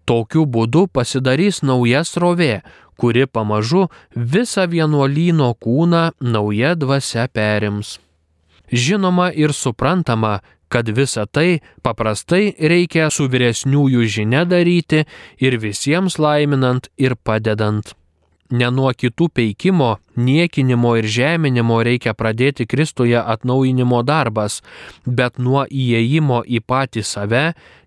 Tokiu 0.05 0.45
būdu 0.45 0.85
pasidarys 0.93 1.63
nauja 1.65 2.03
srovė, 2.05 2.61
kuri 3.01 3.25
pamažu 3.25 3.87
visą 4.13 4.69
vienuolyno 4.69 5.55
kūną 5.57 6.11
nauja 6.21 6.75
dvasia 6.77 7.25
perims. 7.33 7.97
Žinoma 8.69 9.31
ir 9.33 9.53
suprantama, 9.53 10.39
kad 10.75 10.89
visą 10.91 11.23
tai 11.31 11.61
paprastai 11.87 12.49
reikia 12.59 13.05
su 13.07 13.29
vyresniųjų 13.31 14.01
žinia 14.11 14.41
daryti 14.43 15.05
ir 15.39 15.55
visiems 15.63 16.17
laiminant 16.19 16.89
ir 16.99 17.15
padedant. 17.15 17.93
Ne 18.51 18.67
nuo 18.75 18.91
kitų 18.91 19.29
peikimo, 19.39 19.93
niekinimo 20.19 20.91
ir 20.99 21.07
žeminimo 21.07 21.79
reikia 21.87 22.11
pradėti 22.13 22.67
Kristuje 22.67 23.15
atnaujinimo 23.15 24.03
darbas, 24.03 24.59
bet 25.07 25.39
nuo 25.39 25.63
įėjimo 25.63 26.43
į 26.43 26.59
patį 26.67 27.07
save, 27.07 27.45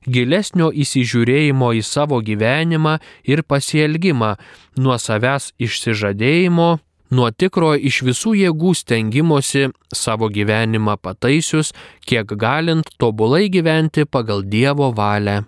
gilesnio 0.09 0.73
įsižiūrėjimo 0.73 1.75
į 1.77 1.85
savo 1.85 2.23
gyvenimą 2.25 2.99
ir 3.29 3.45
pasielgimą, 3.45 4.35
nuo 4.81 4.97
savęs 4.97 5.53
išsižadėjimo, 5.61 6.79
nuo 7.11 7.29
tikro 7.31 7.75
iš 7.75 8.03
visų 8.07 8.35
jėgų 8.39 8.73
stengimosi 8.77 9.69
savo 9.95 10.29
gyvenimą 10.33 10.99
pataisius, 11.03 11.75
kiek 12.07 12.35
galint 12.41 12.91
tobulai 12.99 13.49
gyventi 13.53 14.05
pagal 14.05 14.45
Dievo 14.45 14.93
valią. 14.97 15.45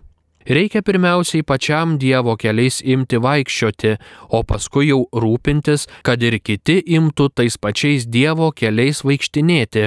Reikia 0.49 0.81
pirmiausiai 0.83 1.45
pačiam 1.45 1.99
Dievo 2.01 2.33
keliais 2.41 2.81
imti 2.83 3.21
vaikščioti, 3.21 3.93
o 4.33 4.41
paskui 4.43 4.89
jau 4.89 5.03
rūpintis, 5.13 5.85
kad 6.03 6.23
ir 6.25 6.39
kiti 6.41 6.79
imtų 6.97 7.29
tais 7.37 7.59
pačiais 7.61 8.09
Dievo 8.09 8.49
keliais 8.57 9.05
vaikštinėti, 9.05 9.85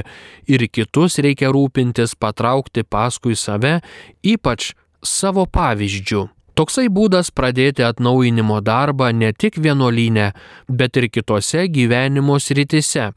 ir 0.54 0.68
kitus 0.70 1.18
reikia 1.26 1.50
rūpintis 1.52 2.14
patraukti 2.16 2.86
paskui 2.86 3.36
save, 3.36 3.80
ypač 4.22 4.72
savo 5.02 5.50
pavyzdžių. 5.50 6.24
Toksai 6.54 6.88
būdas 6.94 7.32
pradėti 7.34 7.86
atnaujinimo 7.88 8.62
darbą 8.62 9.10
ne 9.12 9.34
tik 9.34 9.58
vienuolyne, 9.58 10.32
bet 10.70 10.98
ir 11.02 11.10
kitose 11.10 11.68
gyvenimo 11.68 12.39
sritise. 12.39 13.12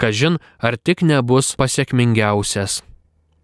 Kažin, 0.00 0.38
ar 0.58 0.76
tik 0.76 1.04
nebus 1.06 1.54
pasiekmingiausias 1.56 2.82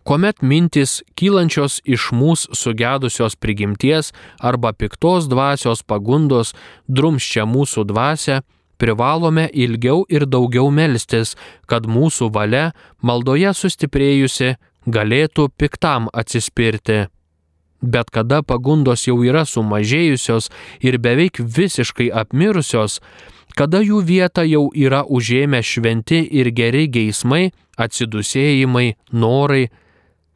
kuomet 0.08 0.40
mintis 0.40 1.02
kylančios 1.20 1.82
iš 1.84 2.06
mūsų 2.16 2.56
sugedusios 2.56 3.34
prigimties 3.36 4.08
arba 4.50 4.70
piktos 4.72 5.26
dvasios 5.28 5.82
pagundos 5.84 6.54
drumščia 6.88 7.44
mūsų 7.44 7.84
dvasę, 7.90 8.38
privalome 8.80 9.44
ilgiau 9.52 10.06
ir 10.08 10.24
daugiau 10.24 10.70
melstis, 10.72 11.34
kad 11.68 11.84
mūsų 11.84 12.30
valia 12.32 12.70
maldoje 13.04 13.52
sustiprėjusi 13.60 14.54
galėtų 14.88 15.50
piktam 15.60 16.08
atsispirti. 16.16 17.02
Bet 17.80 18.10
kada 18.10 18.42
pagundos 18.42 19.06
jau 19.06 19.20
yra 19.22 19.44
sumažėjusios 19.46 20.50
ir 20.82 20.98
beveik 20.98 21.38
visiškai 21.38 22.08
apmirusios, 22.10 22.98
kada 23.54 23.80
jų 23.82 24.02
vietą 24.06 24.42
jau 24.46 24.68
yra 24.74 25.04
užėmę 25.06 25.62
šventi 25.62 26.24
ir 26.40 26.50
geri 26.50 26.88
geismai, 26.90 27.52
atsidusėjimai, 27.78 28.96
norai, 29.12 29.68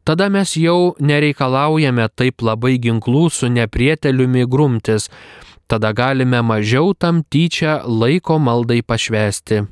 tada 0.07 0.29
mes 0.31 0.55
jau 0.57 0.95
nereikalaujame 1.03 2.07
taip 2.15 2.43
labai 2.43 2.77
ginklų 2.79 3.29
su 3.31 3.51
neprieteliumi 3.51 4.47
grumtis, 4.47 5.11
tada 5.67 5.93
galime 5.93 6.43
mažiau 6.47 6.95
tam 6.95 7.23
tyčia 7.23 7.81
laiko 7.87 8.39
maldai 8.39 8.83
pašvesti. 8.83 9.65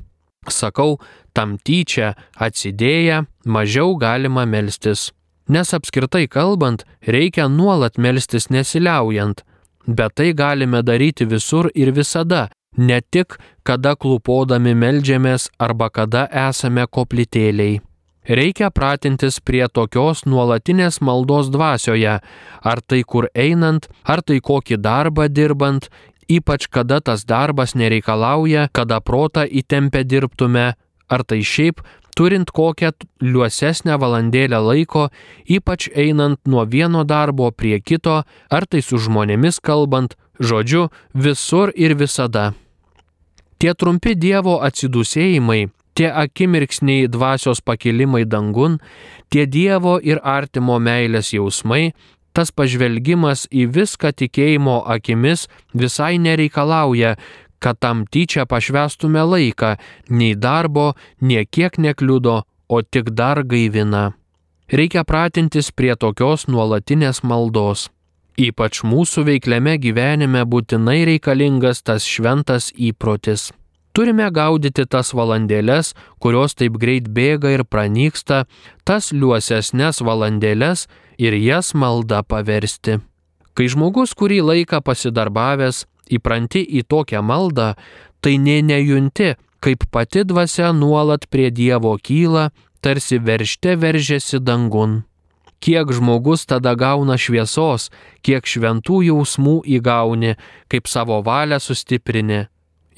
Sakau, 0.49 0.97
tam 1.33 1.57
tyčia 1.61 2.15
atsidėję 2.35 3.23
mažiau 3.45 3.95
galima 3.95 4.45
melstis. 4.49 5.11
Nes 5.47 5.73
apskritai 5.73 6.27
kalbant, 6.27 6.85
reikia 7.07 7.47
nuolat 7.47 7.97
melstis 7.97 8.49
nesiliaujant. 8.49 9.43
bet 9.87 10.15
tai 10.15 10.33
galime 10.33 10.81
daryti 10.83 11.25
visur 11.25 11.69
ir 11.75 11.91
visada, 11.91 12.49
ne 12.77 13.01
tik 13.01 13.37
kada 13.63 13.95
klupodami 13.95 14.73
melžiamės 14.75 15.49
arba 15.59 15.89
kada 15.89 16.27
esame 16.49 16.85
koplytėliai. 16.87 17.81
Reikia 18.29 18.69
pratintis 18.69 19.39
prie 19.41 19.65
tokios 19.67 20.25
nuolatinės 20.25 21.01
maldos 21.01 21.49
dvasioje, 21.49 22.19
ar 22.61 22.81
tai 22.87 23.01
kur 23.03 23.27
einant, 23.33 23.87
ar 24.05 24.21
tai 24.21 24.37
kokį 24.39 24.77
darbą 24.77 25.25
dirbant, 25.27 25.89
ypač 26.29 26.67
kada 26.69 27.01
tas 27.01 27.25
darbas 27.25 27.73
nereikalauja, 27.73 28.69
kada 28.71 29.01
protą 29.01 29.47
įtempę 29.49 30.03
dirbtume, 30.05 30.75
ar 31.09 31.23
tai 31.25 31.41
šiaip 31.41 31.81
turint 32.15 32.51
kokią 32.51 32.91
liuosesnę 33.23 33.97
valandėlę 34.01 34.59
laiko, 34.61 35.09
ypač 35.45 35.89
einant 35.95 36.39
nuo 36.45 36.65
vieno 36.65 37.03
darbo 37.03 37.51
prie 37.51 37.79
kito, 37.79 38.21
ar 38.49 38.67
tai 38.67 38.81
su 38.85 38.99
žmonėmis 39.01 39.61
kalbant, 39.63 40.17
žodžiu, 40.39 40.89
visur 41.13 41.71
ir 41.75 41.95
visada. 41.95 42.53
Tie 43.61 43.73
trumpi 43.77 44.15
Dievo 44.17 44.57
atsidusėjimai, 44.65 45.69
tie 45.93 46.09
akimirksniai 46.09 47.09
dvasios 47.11 47.61
pakilimai 47.61 48.23
dangun, 48.25 48.79
tie 49.29 49.45
Dievo 49.45 49.99
ir 50.01 50.17
artimo 50.23 50.79
meilės 50.81 51.33
jausmai, 51.35 51.91
tas 52.33 52.51
pažvelgimas 52.55 53.45
į 53.51 53.67
viską 53.75 54.13
tikėjimo 54.17 54.81
akimis 54.95 55.47
visai 55.77 56.15
nereikalauja, 56.17 57.17
kad 57.61 57.79
tam 57.79 58.05
tyčia 58.09 58.47
pašvestume 58.49 59.21
laiką, 59.33 59.75
nei 60.09 60.33
darbo, 60.35 60.93
niekiek 61.21 61.77
nekliudo, 61.77 62.41
o 62.67 62.81
tik 62.81 63.13
dar 63.13 63.43
gaivina. 63.45 64.11
Reikia 64.71 65.03
pratintis 65.03 65.71
prie 65.75 65.95
tokios 65.99 66.47
nuolatinės 66.47 67.21
maldos. 67.27 67.89
Ypač 68.39 68.81
mūsų 68.87 69.25
veikliame 69.27 69.75
gyvenime 69.83 70.45
būtinai 70.47 71.01
reikalingas 71.09 71.83
tas 71.83 72.07
šventas 72.07 72.71
įprotis. 72.79 73.51
Turime 73.91 74.29
gaudyti 74.31 74.85
tas 74.87 75.11
valandėlės, 75.11 75.91
kurios 76.23 76.55
taip 76.55 76.77
greit 76.79 77.09
bėga 77.11 77.51
ir 77.51 77.65
pranyksta, 77.67 78.45
tas 78.87 79.11
liuosesnės 79.11 79.99
valandėlės 79.99 80.87
ir 81.19 81.35
jas 81.35 81.73
malda 81.75 82.23
paversti. 82.23 83.01
Kai 83.51 83.67
žmogus 83.67 84.15
kurį 84.15 84.39
laiką 84.47 84.79
pasidarbavęs 84.79 85.83
įpranti 86.17 86.63
į 86.79 86.83
tokią 86.91 87.21
maldą, 87.25 87.73
tai 88.21 88.37
nė 88.37 88.61
nejunti, 88.65 89.35
kaip 89.61 89.85
pati 89.93 90.25
dvasia 90.25 90.71
nuolat 90.73 91.27
prie 91.29 91.49
Dievo 91.51 91.95
kyla, 91.97 92.49
tarsi 92.81 93.19
veršte 93.21 93.77
veržėsi 93.77 94.41
dangun. 94.41 95.03
Kiek 95.61 95.91
žmogus 95.93 96.47
tada 96.49 96.73
gauna 96.73 97.19
šviesos, 97.21 97.91
kiek 98.25 98.47
šventų 98.49 99.03
jausmų 99.05 99.59
įgauni, 99.77 100.33
kaip 100.65 100.89
savo 100.89 101.19
valią 101.21 101.59
sustiprini. 101.61 102.47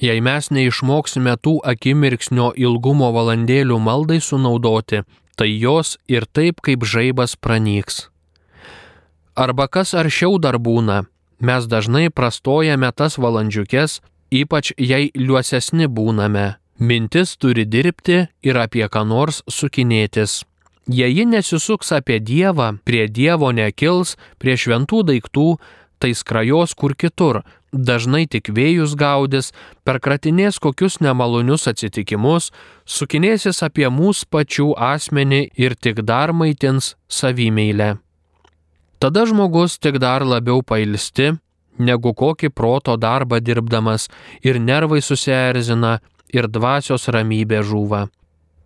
Jei 0.00 0.22
mes 0.24 0.48
neišmoksime 0.50 1.36
tų 1.44 1.58
akimirksnio 1.72 2.54
ilgumo 2.56 3.12
valandėlių 3.12 3.76
maldai 3.78 4.18
sunaudoti, 4.24 5.04
tai 5.36 5.48
jos 5.52 5.98
ir 6.08 6.24
taip 6.24 6.64
kaip 6.64 6.88
žaibas 6.88 7.36
pranyks. 7.36 8.08
Arba 9.36 9.68
kas 9.68 9.92
aršiau 9.94 10.38
dar 10.38 10.56
būna, 10.56 11.04
mes 11.40 11.66
dažnai 11.66 12.10
prastojame 12.10 12.90
tas 12.92 13.18
valandžiukės, 13.18 14.00
ypač 14.30 14.72
jei 14.78 15.10
liuosesni 15.14 15.88
būname. 15.88 16.54
Mintis 16.78 17.36
turi 17.38 17.64
dirbti 17.64 18.26
ir 18.42 18.58
apie 18.58 18.86
ką 18.90 19.04
nors 19.06 19.42
sukinėtis. 19.46 20.42
Jei 20.90 21.14
ji 21.14 21.24
nesisuks 21.24 21.92
apie 21.96 22.18
Dievą, 22.20 22.74
prie 22.84 23.06
Dievo 23.08 23.52
nekils, 23.56 24.18
prie 24.38 24.56
šventų 24.58 25.04
daiktų, 25.08 25.46
tai 25.98 26.12
skrajos 26.12 26.74
kur 26.76 26.92
kitur, 26.92 27.40
dažnai 27.72 28.26
tik 28.28 28.50
vėjus 28.52 28.92
gaudis, 28.98 29.52
perkratinės 29.86 30.60
kokius 30.60 31.00
nemalonius 31.00 31.64
atsitikimus, 31.70 32.50
sukinėsis 32.84 33.62
apie 33.64 33.88
mūsų 33.88 34.28
pačių 34.28 34.70
asmenį 34.76 35.42
ir 35.56 35.74
tik 35.74 36.04
dar 36.04 36.34
maitins 36.36 36.94
savimeilę. 37.08 38.03
Tada 39.04 39.26
žmogus 39.28 39.76
tik 39.76 39.98
dar 40.00 40.22
labiau 40.24 40.62
pailsti, 40.64 41.34
negu 41.76 42.14
kokį 42.16 42.48
proto 42.56 42.94
darbą 42.96 43.36
dirbdamas 43.44 44.06
ir 44.40 44.56
nervai 44.56 45.02
susierzina 45.04 45.98
ir 46.32 46.48
dvasios 46.48 47.04
ramybė 47.12 47.60
žūva. 47.68 48.06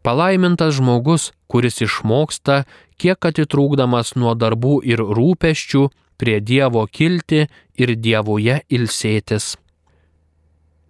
Palaimintas 0.07 0.77
žmogus, 0.79 1.33
kuris 1.51 1.83
išmoksta, 1.83 2.61
kiek 3.03 3.18
atitrūkdamas 3.18 4.14
nuo 4.14 4.37
darbų 4.38 4.79
ir 4.87 5.03
rūpeščių, 5.03 5.83
prie 6.22 6.38
Dievo 6.38 6.87
kilti 6.87 7.48
ir 7.74 7.96
Dievoje 7.98 8.62
ilsėtis. 8.70 9.57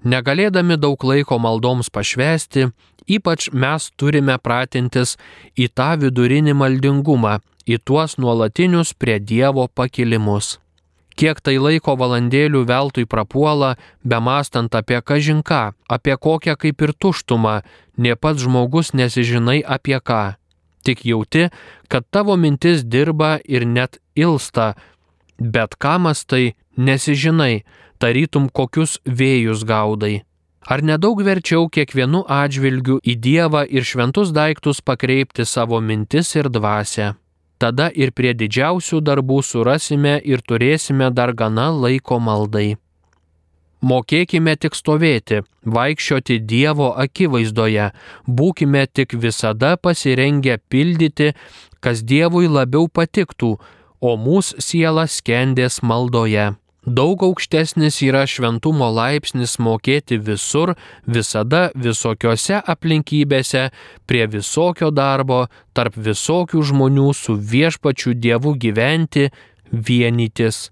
Negalėdami 0.05 0.77
daug 0.77 1.01
laiko 1.01 1.41
maldoms 1.41 1.89
pašvesti, 1.89 2.69
ypač 3.09 3.49
mes 3.57 3.89
turime 3.97 4.37
pratintis 4.37 5.17
į 5.57 5.73
tą 5.73 5.95
vidurinį 6.05 6.53
maldingumą, 6.53 7.39
į 7.69 7.83
tuos 7.85 8.17
nuolatinius 8.17 8.95
prie 8.97 9.21
Dievo 9.21 9.69
pakilimus 9.69 10.57
kiek 11.19 11.41
tai 11.43 11.57
laiko 11.59 11.97
valandėlių 11.99 12.63
veltui 12.69 13.07
prapuola, 13.11 13.75
bemastant 14.07 14.75
apie 14.79 15.01
kažinką, 15.03 15.63
apie 15.91 16.15
kokią 16.15 16.55
kaip 16.63 16.85
ir 16.87 16.95
tuštumą, 16.95 17.57
nie 17.99 18.15
pats 18.15 18.45
žmogus 18.45 18.95
nesižinai 18.95 19.61
apie 19.67 19.99
ką. 19.99 20.39
Tik 20.87 21.03
jauti, 21.05 21.49
kad 21.91 22.07
tavo 22.15 22.39
mintis 22.39 22.87
dirba 22.87 23.39
ir 23.45 23.67
net 23.67 23.99
ilsta, 24.15 24.77
bet 25.39 25.75
kamas 25.75 26.25
tai 26.25 26.55
nesižinai, 26.79 27.65
tarytum 27.99 28.49
kokius 28.49 28.99
vėjus 29.05 29.67
gaudai. 29.67 30.23
Ar 30.69 30.85
nedaug 30.85 31.21
verčiau 31.25 31.67
kiekvienu 31.73 32.27
atžvilgiu 32.29 32.99
į 33.01 33.15
Dievą 33.25 33.65
ir 33.65 33.87
šventus 33.89 34.35
daiktus 34.37 34.83
pakreipti 34.85 35.47
savo 35.49 35.81
mintis 35.81 36.35
ir 36.37 36.51
dvasę? 36.53 37.15
Tada 37.59 37.89
ir 37.95 38.13
prie 38.17 38.35
didžiausių 38.35 39.01
darbų 39.05 39.41
surasime 39.43 40.19
ir 40.25 40.43
turėsime 40.43 41.11
dar 41.15 41.35
gana 41.35 41.71
laiko 41.75 42.19
maldai. 42.19 42.77
Mokėkime 43.79 44.57
tik 44.59 44.75
stovėti, 44.75 45.45
vaikščioti 45.63 46.41
Dievo 46.43 46.89
akivaizdoje, 46.99 47.93
būkime 48.27 48.87
tik 48.91 49.15
visada 49.15 49.77
pasirengę 49.77 50.59
pildyti, 50.69 51.35
kas 51.79 52.03
Dievui 52.03 52.49
labiau 52.51 52.89
patiktų, 52.91 53.53
o 54.01 54.17
mūsų 54.19 54.63
siela 54.63 55.07
skendės 55.07 55.79
maldoje. 55.83 56.57
Daug 56.89 57.21
aukštesnis 57.23 57.99
yra 58.07 58.23
šventumo 58.25 58.87
laipsnis 58.97 59.59
mokėti 59.61 60.17
visur, 60.25 60.71
visada, 61.05 61.67
visokiose 61.77 62.63
aplinkybėse, 62.75 63.67
prie 64.09 64.25
visokio 64.33 64.89
darbo, 64.95 65.43
tarp 65.77 65.99
visokių 66.09 66.63
žmonių 66.71 67.11
su 67.13 67.37
viešpačiu 67.37 68.15
Dievu 68.17 68.55
gyventi, 68.57 69.27
vienytis. 69.69 70.71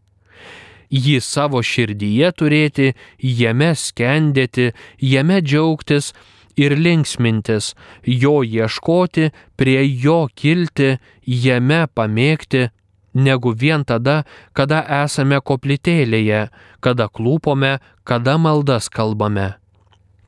Jį 0.89 1.19
savo 1.21 1.61
širdyje 1.61 2.33
turėti, 2.39 2.95
jame 3.21 3.75
skendėti, 3.77 4.71
jame 5.03 5.43
džiaugtis 5.43 6.15
ir 6.57 6.79
linksmintis, 6.81 7.75
jo 8.07 8.41
ieškoti, 8.41 9.29
prie 9.61 9.83
jo 9.85 10.23
kilti, 10.33 10.97
jame 11.27 11.85
pamėgti, 11.93 12.71
negu 13.17 13.55
vien 13.57 13.85
tada, 13.89 14.23
kada 14.53 14.83
esame 15.03 15.41
koplytėlėje, 15.41 16.49
kada 16.85 17.09
klūpome, 17.09 17.79
kada 18.05 18.37
maldas 18.39 18.91
kalbame. 18.93 19.55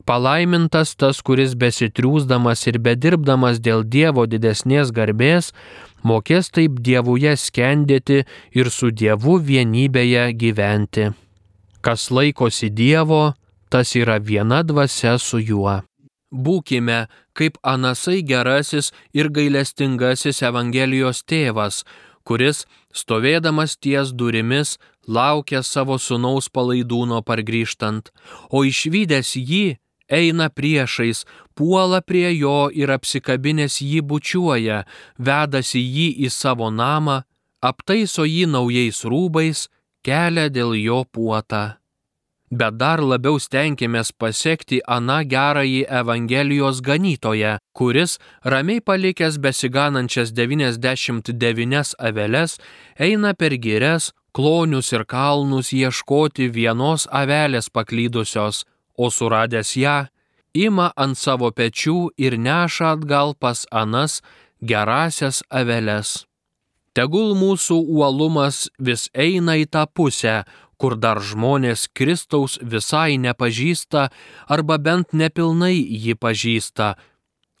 Palaimintas 0.09 0.95
tas, 0.97 1.19
kuris 1.21 1.53
besitriūsdamas 1.53 2.65
ir 2.71 2.79
bedirbdamas 2.81 3.59
dėl 3.61 3.83
Dievo 3.85 4.25
didesnės 4.25 4.89
garbės, 4.89 5.51
mokės 6.01 6.49
taip 6.49 6.79
Dievuje 6.81 7.35
skendėti 7.37 8.23
ir 8.57 8.71
su 8.73 8.89
Dievu 8.89 9.37
vienybėje 9.37 10.31
gyventi. 10.33 11.11
Kas 11.85 12.09
laikosi 12.09 12.71
Dievo, 12.73 13.35
tas 13.69 13.93
yra 13.95 14.17
viena 14.17 14.63
dvasia 14.65 15.19
su 15.21 15.37
juo. 15.37 15.77
Būkime 16.33 17.05
kaip 17.37 17.61
anasai 17.61 18.23
gerasis 18.25 18.91
ir 19.13 19.29
gailestingasis 19.33 20.41
Evangelijos 20.45 21.21
tėvas, 21.29 21.83
kuris, 22.23 22.65
stovėdamas 22.93 23.77
ties 23.77 24.13
durimis, 24.13 24.77
laukia 25.07 25.63
savo 25.63 25.97
sunaus 25.97 26.49
palaidūno 26.49 27.21
pargrįžtant, 27.25 28.11
o 28.49 28.63
išvykęs 28.67 29.35
jį, 29.39 29.65
eina 30.09 30.49
priešais, 30.49 31.25
puola 31.55 32.01
prie 32.01 32.29
jo 32.35 32.69
ir 32.73 32.93
apsikabinės 32.93 33.81
jį 33.81 34.01
bučiuoja, 34.11 34.85
vedasi 35.17 35.81
jį 35.81 36.07
į 36.25 36.31
savo 36.33 36.69
namą, 36.73 37.23
aptaiso 37.61 38.25
jį 38.25 38.47
naujais 38.49 39.03
rūbais, 39.05 39.67
kelia 40.05 40.49
dėl 40.49 40.73
jo 40.79 41.03
puotą 41.05 41.79
bet 42.51 42.77
dar 42.81 43.01
labiau 43.01 43.37
stenkėmės 43.39 44.11
pasiekti 44.17 44.81
aną 44.87 45.21
gerąjį 45.29 45.83
Evangelijos 46.01 46.81
ganytoją, 46.81 47.57
kuris, 47.77 48.17
ramiai 48.43 48.81
palikęs 48.81 49.37
besiganančias 49.37 50.33
99 50.33 51.93
aveles, 51.99 52.57
eina 52.97 53.33
per 53.33 53.57
girias, 53.57 54.11
klonius 54.33 54.91
ir 54.93 55.05
kalnus 55.05 55.73
ieškoti 55.73 56.49
vienos 56.49 57.07
avelės 57.11 57.69
paklydusios, 57.69 58.65
o 58.97 59.09
suradęs 59.09 59.75
ją, 59.77 59.97
ima 60.53 60.89
ant 60.97 61.17
savo 61.17 61.51
pečių 61.51 62.09
ir 62.17 62.37
neša 62.37 62.95
atgal 62.97 63.35
pas 63.39 63.65
anas 63.71 64.21
gerasias 64.61 65.43
aveles. 65.49 66.25
Tegul 66.97 67.35
mūsų 67.37 67.77
uolumas 67.95 68.67
vis 68.79 69.07
eina 69.13 69.55
į 69.61 69.69
tą 69.71 69.85
pusę, 69.87 70.41
kur 70.79 70.95
dar 70.95 71.19
žmonės 71.19 71.89
Kristaus 71.93 72.57
visai 72.63 73.19
nepažįsta 73.19 74.07
arba 74.47 74.79
bent 74.79 75.13
nepilnai 75.13 75.75
jį 75.75 76.15
pažįsta, 76.15 76.95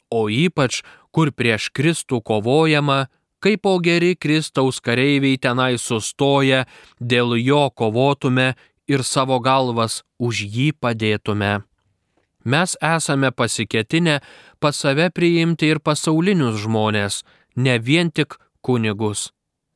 o 0.09 0.25
ypač 0.31 0.81
kur 1.11 1.31
prieš 1.35 1.69
Kristų 1.75 2.21
kovojama, 2.25 3.07
kaip 3.43 3.63
po 3.63 3.77
geri 3.83 4.15
Kristaus 4.15 4.79
kareiviai 4.83 5.37
tenai 5.37 5.77
sustoja, 5.77 6.65
dėl 6.99 7.35
jo 7.39 7.69
kovotume 7.69 8.53
ir 8.87 9.03
savo 9.03 9.39
galvas 9.39 10.03
už 10.19 10.43
jį 10.45 10.69
padėtume. 10.79 11.59
Mes 12.45 12.75
esame 12.81 13.31
pasiketinę 13.31 14.21
pas 14.59 14.75
save 14.75 15.09
priimti 15.11 15.67
ir 15.69 15.81
pasaulinius 15.83 16.63
žmonės, 16.63 17.23
ne 17.55 17.75
vien 17.79 18.11
tik 18.11 18.39
kunigus. 18.63 19.29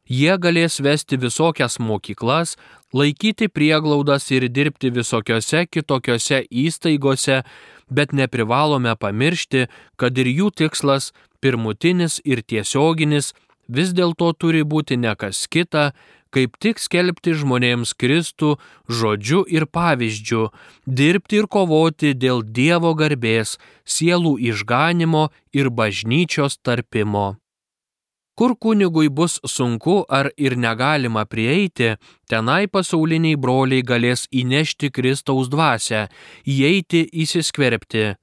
Jie 0.07 0.35
galės 0.37 0.81
vesti 0.83 1.19
visokias 1.19 1.77
mokyklas, 1.79 2.57
laikyti 2.93 3.49
prieglaudas 3.49 4.29
ir 4.31 4.47
dirbti 4.49 4.93
visokiose 4.93 5.65
kitokiose 5.65 6.43
įstaigose, 6.49 7.41
bet 7.89 8.13
neprivalome 8.13 8.95
pamiršti, 8.95 9.67
kad 9.97 10.17
ir 10.17 10.29
jų 10.29 10.49
tikslas, 10.63 11.11
pirmutinis 11.41 12.21
ir 12.23 12.41
tiesioginis, 12.41 13.33
vis 13.67 13.93
dėlto 13.97 14.31
turi 14.39 14.63
būti 14.63 14.97
ne 14.97 15.15
kas 15.19 15.47
kita, 15.47 15.91
kaip 16.33 16.57
tik 16.57 16.81
skelbti 16.81 17.35
žmonėms 17.37 17.93
Kristų 17.99 18.55
žodžiu 18.89 19.43
ir 19.45 19.67
pavyzdžiu, 19.69 20.49
dirbti 20.87 21.43
ir 21.43 21.47
kovoti 21.47 22.13
dėl 22.17 22.41
Dievo 22.41 22.95
garbės, 22.97 23.59
sielų 23.85 24.37
išganimo 24.49 25.29
ir 25.53 25.69
bažnyčios 25.69 26.57
tarpimo. 26.65 27.42
Kur 28.33 28.55
kunigui 28.57 29.09
bus 29.09 29.37
sunku 29.45 30.01
ar 30.09 30.31
ir 30.37 30.57
negalima 30.57 31.25
prieiti, 31.29 31.93
tenai 32.29 32.65
pasauliniai 32.65 33.37
broliai 33.37 33.85
galės 33.85 34.25
įnešti 34.33 34.89
Kristaus 34.89 35.51
dvasę, 35.53 36.07
įeiti 36.49 37.05
įsiskverbti 37.23 38.15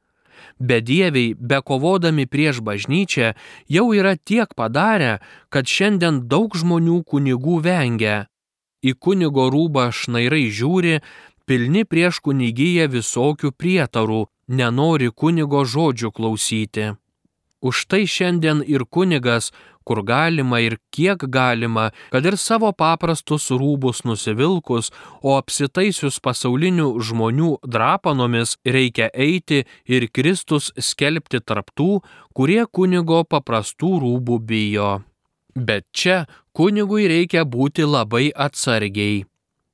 bedieviai, 0.60 1.34
bekovodami 1.34 2.26
prieš 2.26 2.60
bažnyčią, 2.60 3.32
jau 3.68 3.86
yra 3.96 4.14
tiek 4.16 4.52
padarę, 4.54 5.18
kad 5.48 5.66
šiandien 5.66 6.26
daug 6.28 6.54
žmonių 6.56 7.00
kunigų 7.08 7.60
vengia. 7.64 8.28
Į 8.84 8.96
kunigo 8.96 9.48
rūbą 9.52 9.90
šnairai 9.92 10.48
žiūri, 10.52 11.00
pilni 11.48 11.84
prieš 11.84 12.20
kunigyje 12.24 12.88
visokių 12.92 13.52
prietarų, 13.56 14.24
nenori 14.48 15.10
kunigo 15.12 15.64
žodžių 15.64 16.12
klausyti. 16.16 16.92
Už 17.60 17.84
tai 17.92 18.06
šiandien 18.08 18.62
ir 18.64 18.86
kunigas, 18.88 19.50
kur 19.84 20.02
galima 20.06 20.60
ir 20.64 20.78
kiek 20.94 21.24
galima, 21.28 21.90
kad 22.12 22.24
ir 22.24 22.36
savo 22.40 22.70
paprastus 22.72 23.50
rūbus 23.50 24.04
nusivilkus, 24.08 24.90
o 25.20 25.36
apsitaisius 25.36 26.20
pasaulinių 26.24 26.88
žmonių 27.04 27.50
drapanomis 27.66 28.56
reikia 28.64 29.10
eiti 29.12 29.64
ir 29.84 30.08
Kristus 30.08 30.70
skelbti 30.78 31.42
tarptų, 31.44 32.00
kurie 32.32 32.62
kunigo 32.66 33.24
paprastų 33.28 33.96
rūbų 34.04 34.40
bijo. 34.52 34.92
Bet 35.56 35.88
čia 35.92 36.24
kunigui 36.56 37.08
reikia 37.10 37.44
būti 37.44 37.84
labai 37.84 38.30
atsargiai. 38.30 39.24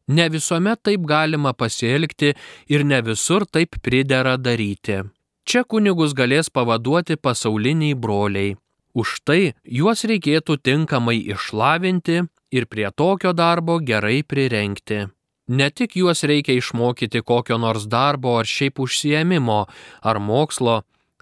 Ne 0.08 0.28
visuomet 0.30 0.82
taip 0.86 1.02
galima 1.06 1.52
pasielgti 1.52 2.32
ir 2.70 2.84
ne 2.86 3.02
visur 3.02 3.44
taip 3.46 3.78
pridera 3.82 4.36
daryti. 4.38 5.02
Čia 5.46 5.60
kunigus 5.62 6.10
galės 6.18 6.48
pavaduoti 6.50 7.14
pasauliniai 7.22 7.94
broliai. 7.94 8.56
Už 8.98 9.10
tai 9.22 9.52
juos 9.78 10.00
reikėtų 10.10 10.56
tinkamai 10.58 11.20
išlavinti 11.34 12.16
ir 12.50 12.64
prie 12.66 12.88
tokio 12.90 13.30
darbo 13.30 13.76
gerai 13.78 14.24
prirenkti. 14.26 15.04
Ne 15.46 15.68
tik 15.70 15.94
juos 16.00 16.24
reikia 16.26 16.56
išmokyti 16.58 17.22
kokio 17.22 17.60
nors 17.62 17.84
darbo 17.86 18.32
ar 18.40 18.48
šiaip 18.50 18.80
užsiemimo 18.82 19.60
ar 20.02 20.18
mokslo, 20.18 20.80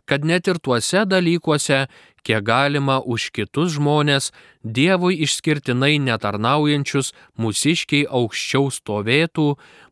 kad 0.08 0.24
net 0.24 0.48
ir 0.48 0.56
tuose 0.56 1.02
dalykuose, 1.04 1.82
kiek 2.24 2.46
galima 2.48 3.02
už 3.04 3.28
kitus 3.28 3.74
žmonės, 3.76 4.30
Dievui 4.64 5.18
išskirtinai 5.26 5.98
netarnaujančius 6.06 7.12
mūsiškiai 7.36 8.08
aukščiau 8.08 8.72
stovėtų, 8.72 9.46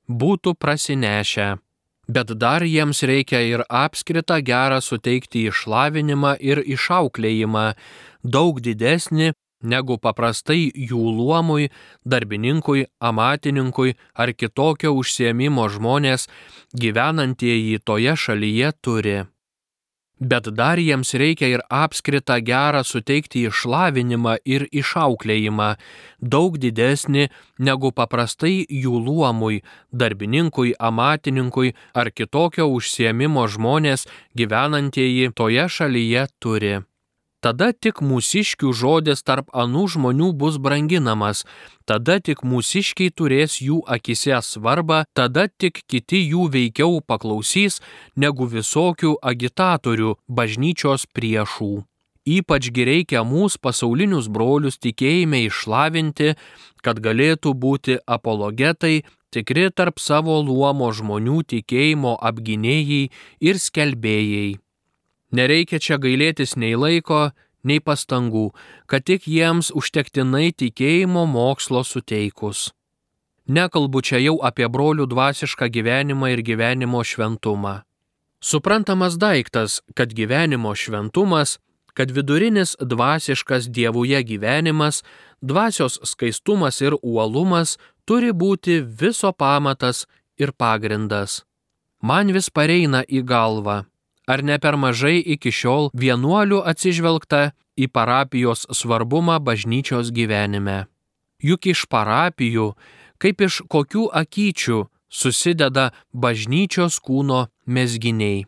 būtų 0.08 0.56
prasinešę 0.56 1.50
bet 2.14 2.32
dar 2.42 2.62
jiems 2.74 3.02
reikia 3.10 3.40
ir 3.52 3.64
apskritą 3.84 4.40
gerą 4.50 4.80
suteikti 4.84 5.46
išlavinimą 5.50 6.36
ir 6.50 6.62
išauklėjimą, 6.76 7.66
daug 8.36 8.60
didesnį 8.66 9.32
negu 9.62 9.98
paprastai 9.98 10.70
jų 10.74 11.02
luomui, 11.18 11.70
darbininkui, 12.04 12.86
amatininkui 13.10 13.94
ar 14.14 14.34
kitokio 14.34 14.94
užsiemimo 14.98 15.68
žmonės 15.70 16.28
gyvenantieji 16.74 17.78
toje 17.86 18.16
šalyje 18.24 18.72
turi 18.82 19.20
bet 20.30 20.48
dar 20.58 20.78
jiems 20.78 21.14
reikia 21.18 21.48
ir 21.54 21.64
apskritą 21.82 22.38
gerą 22.46 22.82
suteikti 22.86 23.46
išlavinimą 23.48 24.36
ir 24.54 24.66
išauklėjimą, 24.70 25.70
daug 26.34 26.58
didesnį 26.62 27.28
negu 27.58 27.92
paprastai 27.92 28.62
jų 28.84 29.02
luomui, 29.06 29.62
darbininkui, 29.90 30.76
amatininkui 30.78 31.74
ar 31.94 32.12
kitokio 32.14 32.70
užsiemimo 32.78 33.48
žmonės 33.48 34.06
gyvenantieji 34.38 35.34
toje 35.34 35.68
šalyje 35.68 36.26
turi. 36.38 36.80
Tada 37.42 37.72
tik 37.74 37.98
mūsiškių 38.06 38.70
žodis 38.70 39.24
tarp 39.26 39.48
anų 39.50 39.88
žmonių 39.96 40.28
bus 40.38 40.60
branginamas, 40.62 41.42
tada 41.90 42.20
tik 42.22 42.44
mūsiškiai 42.46 43.10
turės 43.10 43.56
jų 43.58 43.80
akise 43.96 44.38
svarbą, 44.46 45.02
tada 45.10 45.48
tik 45.50 45.82
kiti 45.90 46.22
jų 46.22 46.46
veikiau 46.54 47.00
paklausys 47.02 47.80
negu 48.14 48.46
visokių 48.46 49.16
agitatorių, 49.32 50.14
bažnyčios 50.30 51.08
priešų. 51.10 51.82
Ypačgi 52.22 52.86
reikia 52.86 53.26
mūsų 53.26 53.58
pasaulinius 53.58 54.30
brolius 54.30 54.78
tikėjime 54.78 55.42
išlavinti, 55.48 56.36
kad 56.78 57.02
galėtų 57.02 57.58
būti 57.58 57.98
apologetai, 58.06 59.02
tikri 59.34 59.66
tarp 59.74 59.98
savo 59.98 60.38
luomo 60.46 60.94
žmonių 60.94 61.42
tikėjimo 61.50 62.20
apginėjai 62.22 63.08
ir 63.42 63.58
skelbėjai. 63.58 64.61
Nereikia 65.32 65.80
čia 65.80 65.96
gailėtis 65.96 66.58
nei 66.60 66.76
laiko, 66.76 67.30
nei 67.64 67.80
pastangų, 67.80 68.50
kad 68.86 69.06
tik 69.08 69.26
jiems 69.26 69.72
užtektinai 69.72 70.52
tikėjimo 70.52 71.24
mokslo 71.30 71.82
suteikus. 71.86 72.70
Nekalbu 73.48 74.02
čia 74.04 74.20
jau 74.22 74.36
apie 74.44 74.68
brolių 74.68 75.08
dvasišką 75.10 75.66
gyvenimą 75.72 76.34
ir 76.34 76.42
gyvenimo 76.46 77.02
šventumą. 77.02 77.82
Suprantamas 78.42 79.16
daiktas, 79.18 79.80
kad 79.94 80.12
gyvenimo 80.14 80.74
šventumas, 80.74 81.58
kad 81.94 82.10
vidurinis 82.10 82.76
dvasiškas 82.80 83.68
dievuje 83.70 84.22
gyvenimas, 84.22 85.02
dvasios 85.40 85.98
skaistumas 86.04 86.80
ir 86.82 86.96
uolumas 87.02 87.78
turi 88.04 88.32
būti 88.32 88.80
viso 88.82 89.32
pamatas 89.32 90.06
ir 90.38 90.52
pagrindas. 90.52 91.42
Man 92.02 92.34
vis 92.34 92.50
pareina 92.50 93.04
į 93.06 93.22
galvą 93.22 93.82
Ar 94.26 94.42
ne 94.42 94.58
per 94.58 94.76
mažai 94.78 95.18
iki 95.34 95.50
šiol 95.50 95.90
vienuolių 95.98 96.62
atsižvelgta 96.72 97.52
į 97.74 97.88
parapijos 97.90 98.66
svarbumą 98.70 99.40
bažnyčios 99.42 100.12
gyvenime? 100.14 100.86
Juk 101.42 101.66
iš 101.66 101.86
parapijų, 101.90 102.72
kaip 103.18 103.42
iš 103.42 103.62
kokių 103.66 104.06
akyčių, 104.22 104.78
susideda 105.10 105.90
bažnyčios 106.14 107.00
kūno 107.02 107.48
mesginiai. 107.66 108.46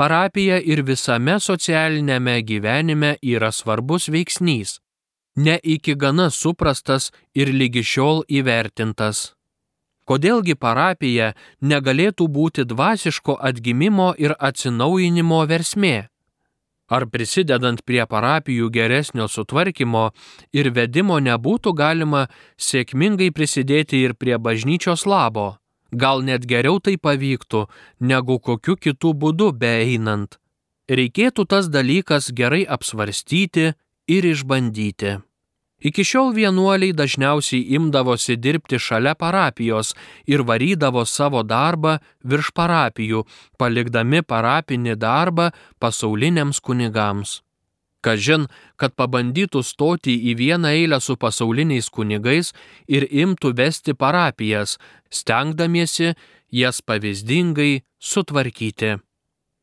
Parapija 0.00 0.56
ir 0.64 0.80
visame 0.88 1.36
socialinėme 1.36 2.38
gyvenime 2.48 3.18
yra 3.20 3.50
svarbus 3.52 4.08
veiksnys, 4.08 4.78
ne 5.36 5.58
iki 5.62 5.94
gana 5.94 6.30
suprastas 6.30 7.10
ir 7.34 7.52
lygi 7.52 7.84
šiol 7.84 8.24
įvertintas. 8.28 9.34
Kodėlgi 10.10 10.56
parapija 10.58 11.34
negalėtų 11.62 12.26
būti 12.34 12.64
dvasiško 12.66 13.36
atgimimo 13.48 14.08
ir 14.18 14.34
atsinaujinimo 14.48 15.44
versmė? 15.46 16.08
Ar 16.90 17.06
prisidedant 17.06 17.84
prie 17.86 18.02
parapijų 18.10 18.72
geresnio 18.74 19.28
sutvarkymo 19.30 20.08
ir 20.50 20.72
vedimo 20.74 21.20
nebūtų 21.22 21.74
galima 21.78 22.24
sėkmingai 22.58 23.30
prisidėti 23.30 24.02
ir 24.02 24.16
prie 24.18 24.34
bažnyčios 24.48 25.06
labo? 25.06 25.46
Gal 25.94 26.26
net 26.26 26.42
geriau 26.42 26.82
tai 26.82 26.96
pavyktų, 26.98 27.64
negu 28.02 28.40
kokiu 28.42 28.74
kitų 28.74 29.14
būdu 29.14 29.52
beeinant. 29.62 30.38
Reikėtų 30.90 31.46
tas 31.46 31.70
dalykas 31.70 32.32
gerai 32.34 32.64
apsvarstyti 32.66 33.74
ir 34.10 34.32
išbandyti. 34.34 35.20
Iki 35.80 36.04
šiol 36.04 36.34
vienuoliai 36.36 36.92
dažniausiai 36.92 37.74
imdavosi 37.76 38.36
dirbti 38.36 38.78
šalia 38.78 39.14
parapijos 39.16 39.94
ir 40.26 40.44
varydavo 40.44 41.06
savo 41.08 41.42
darbą 41.42 41.96
virš 42.24 42.50
parapijų, 42.52 43.24
palikdami 43.56 44.20
parapinį 44.22 44.96
darbą 45.00 45.50
pasauliniams 45.80 46.60
kunigams. 46.60 47.40
Kažin, 48.04 48.46
kad 48.80 48.94
pabandytų 48.96 49.60
stoti 49.64 50.14
į 50.32 50.36
vieną 50.36 50.72
eilę 50.72 51.00
su 51.04 51.16
pasauliniais 51.20 51.88
kunigais 51.92 52.52
ir 52.88 53.04
imtų 53.04 53.52
vesti 53.56 53.92
parapijas, 53.92 54.78
stengdamiesi 55.12 56.14
jas 56.52 56.80
pavyzdingai 56.80 57.82
sutvarkyti. 58.00 58.96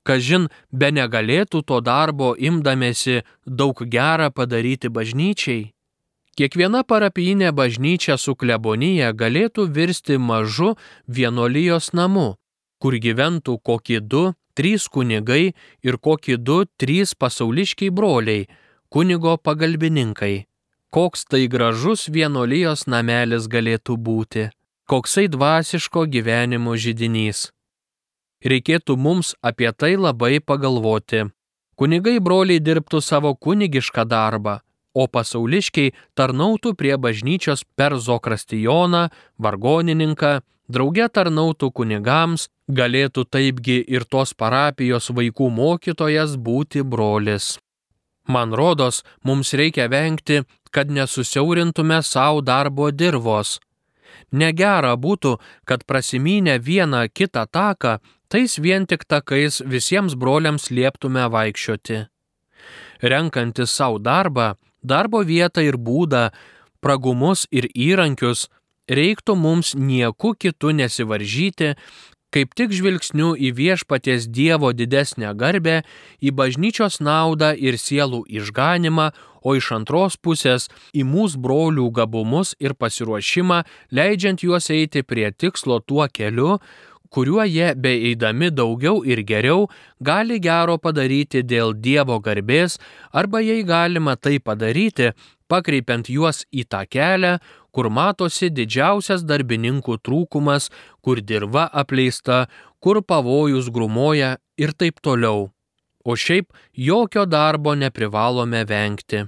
Kažin, 0.06 0.48
be 0.72 0.92
negalėtų 0.94 1.64
to 1.68 1.82
darbo 1.82 2.36
imdamėsi 2.38 3.24
daug 3.46 3.82
gerą 3.86 4.30
padaryti 4.32 4.90
bažnyčiai. 4.94 5.77
Kiekviena 6.38 6.84
parapijinė 6.86 7.50
bažnyčia 7.58 8.14
su 8.22 8.36
klebonyje 8.38 9.08
galėtų 9.18 9.64
virsti 9.74 10.20
mažu 10.22 10.76
vienolyjos 11.10 11.96
namu, 11.98 12.36
kur 12.78 12.94
gyventų 13.02 13.56
kokie 13.66 13.98
du, 14.00 14.36
trys 14.54 14.86
kunigai 14.86 15.56
ir 15.82 15.98
kokie 15.98 16.38
du, 16.38 16.60
trys 16.78 17.16
pasauliškiai 17.18 17.90
broliai, 17.90 18.46
kunigo 18.94 19.34
pagalbininkai. 19.42 20.46
Koks 20.94 21.26
tai 21.26 21.48
gražus 21.50 22.06
vienolyjos 22.14 22.86
namelis 22.86 23.50
galėtų 23.50 23.98
būti, 23.98 24.46
koksai 24.86 25.26
dvasiško 25.34 26.06
gyvenimo 26.06 26.78
žydinys. 26.78 27.50
Reikėtų 28.46 28.94
mums 28.94 29.34
apie 29.42 29.74
tai 29.74 29.96
labai 29.98 30.38
pagalvoti. 30.40 31.26
Kunigai 31.78 32.20
broliai 32.22 32.62
dirbtų 32.62 33.02
savo 33.02 33.34
kunigišką 33.34 34.06
darbą, 34.06 34.60
o 34.98 35.06
pasauliškiai 35.08 35.94
tarnautų 36.18 36.74
prie 36.80 36.96
bažnyčios 36.98 37.64
per 37.78 37.96
Zokrastijoną, 38.02 39.08
vargonininką, 39.38 40.34
drauge 40.68 41.08
tarnautų 41.14 41.72
kunigams, 41.72 42.48
galėtų 42.68 43.28
taipgi 43.30 43.78
ir 43.88 44.06
tos 44.10 44.34
parapijos 44.34 45.12
vaikų 45.14 45.50
mokytojas 45.54 46.36
būti 46.36 46.84
brolis. 46.84 47.56
Man 48.28 48.52
rodos, 48.52 49.04
mums 49.24 49.54
reikia 49.56 49.88
vengti, 49.88 50.42
kad 50.72 50.92
nesusiaurintume 50.92 52.02
savo 52.04 52.42
darbo 52.42 52.92
dirvos. 52.92 53.60
Negera 54.32 54.96
būtų, 55.00 55.38
kad 55.64 55.86
prasimynę 55.88 56.58
vieną 56.60 57.08
kitą 57.08 57.46
taką, 57.48 58.00
tais 58.28 58.58
vien 58.60 58.86
tik 58.86 59.06
takais 59.08 59.62
visiems 59.64 60.18
broliams 60.20 60.68
lieptume 60.72 61.24
vaikščioti. 61.32 62.04
Renkantis 63.00 63.72
savo 63.72 64.02
darbą, 64.04 64.58
darbo 64.84 65.24
vietą 65.24 65.64
ir 65.66 65.78
būdą, 65.78 66.30
pragumus 66.82 67.48
ir 67.52 67.70
įrankius, 67.74 68.48
reiktų 68.88 69.36
mums 69.36 69.74
nieku 69.76 70.34
kitu 70.40 70.72
nesivaržyti, 70.72 71.76
kaip 72.32 72.54
tik 72.60 72.74
žvilgsniu 72.76 73.34
į 73.40 73.54
viešpaties 73.56 74.28
Dievo 74.32 74.74
didesnę 74.76 75.32
garbę, 75.40 75.82
į 76.22 76.34
bažnyčios 76.36 77.00
naudą 77.00 77.54
ir 77.56 77.80
sielų 77.80 78.26
išganimą, 78.28 79.12
o 79.48 79.56
iš 79.56 79.72
antros 79.78 80.18
pusės 80.20 80.68
į 80.92 81.06
mūsų 81.08 81.40
brolių 81.44 81.88
gabumus 81.96 82.54
ir 82.60 82.76
pasiruošimą, 82.76 83.64
leidžiant 83.96 84.44
juos 84.44 84.68
eiti 84.74 85.06
prie 85.08 85.32
tikslo 85.32 85.80
tuo 85.80 86.08
keliu, 86.12 86.58
kuriuo 87.18 87.46
jie 87.50 87.72
beeidami 87.84 88.52
daugiau 88.54 89.00
ir 89.12 89.24
geriau 89.30 89.64
gali 90.10 90.36
gero 90.48 90.76
padaryti 90.78 91.42
dėl 91.42 91.72
Dievo 91.86 92.20
garbės, 92.22 92.76
arba 93.10 93.42
jei 93.42 93.64
galima 93.66 94.14
tai 94.22 94.36
padaryti, 94.38 95.08
pakreipiant 95.50 96.12
juos 96.14 96.44
į 96.54 96.68
tą 96.70 96.84
kelią, 96.86 97.32
kur 97.74 97.90
matosi 97.90 98.52
didžiausias 98.54 99.26
darbininkų 99.26 99.98
trūkumas, 100.06 100.70
kur 101.02 101.24
dirba 101.32 101.66
apleista, 101.84 102.46
kur 102.78 103.02
pavojus 103.02 103.72
grumoja 103.74 104.36
ir 104.62 104.76
taip 104.78 105.02
toliau. 105.02 105.50
O 106.06 106.14
šiaip 106.14 106.54
jokio 106.90 107.26
darbo 107.26 107.74
neprivalome 107.74 108.62
vengti. 108.70 109.26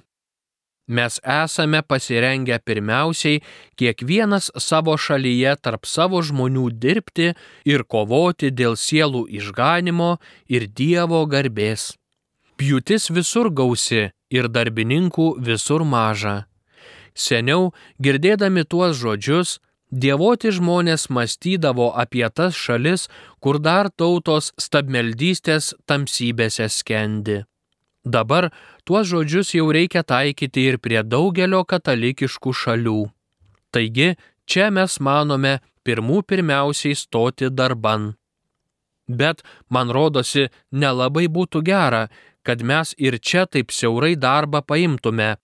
Mes 0.89 1.19
esame 1.21 1.81
pasirengę 1.85 2.57
pirmiausiai 2.65 3.43
kiekvienas 3.77 4.49
savo 4.57 4.95
šalyje 4.97 5.51
tarp 5.61 5.85
savo 5.85 6.23
žmonių 6.25 6.65
dirbti 6.81 7.27
ir 7.69 7.83
kovoti 7.93 8.49
dėl 8.49 8.73
sielų 8.73 9.27
išganimo 9.39 10.15
ir 10.49 10.65
Dievo 10.79 11.21
garbės. 11.29 11.91
Pjūtis 12.57 13.11
visur 13.13 13.51
gausi 13.53 14.09
ir 14.33 14.49
darbininkų 14.49 15.27
visur 15.45 15.85
maža. 15.85 16.49
Seniau, 17.13 17.69
girdėdami 18.01 18.65
tuos 18.65 18.97
žodžius, 18.97 19.59
dievoti 19.91 20.49
žmonės 20.57 21.09
mąstydavo 21.13 21.91
apie 22.03 22.25
tas 22.33 22.57
šalis, 22.57 23.07
kur 23.39 23.61
dar 23.61 23.91
tautos 23.93 24.53
stabmeldystės 24.57 25.75
tamsybėse 25.85 26.69
skendi. 26.69 27.43
Dabar 28.09 28.49
tuos 28.85 29.07
žodžius 29.11 29.53
jau 29.53 29.67
reikia 29.75 30.01
taikyti 30.03 30.65
ir 30.71 30.77
prie 30.81 31.01
daugelio 31.05 31.61
katalikiškų 31.71 32.53
šalių. 32.61 33.01
Taigi, 33.69 34.15
čia 34.49 34.69
mes 34.73 34.97
manome 35.07 35.59
pirmų 35.85 36.23
pirmiausiai 36.29 36.97
stoti 36.97 37.51
darban. 37.53 38.15
Bet, 39.09 39.43
man 39.69 39.93
rodosi, 39.93 40.47
nelabai 40.71 41.27
būtų 41.29 41.61
gera, 41.69 42.07
kad 42.45 42.65
mes 42.65 42.95
ir 42.97 43.17
čia 43.19 43.45
taip 43.45 43.73
siaurai 43.73 44.15
darbą 44.15 44.61
paimtume, 44.65 45.35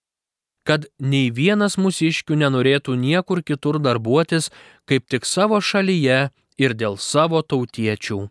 kad 0.66 0.86
nei 0.98 1.30
vienas 1.30 1.78
mūsiškių 1.78 2.38
nenorėtų 2.42 2.94
niekur 2.98 3.42
kitur 3.46 3.78
darbuotis, 3.82 4.50
kaip 4.90 5.06
tik 5.10 5.26
savo 5.26 5.60
šalyje 5.62 6.30
ir 6.58 6.74
dėl 6.74 6.98
savo 6.98 7.42
tautiečių. 7.42 8.24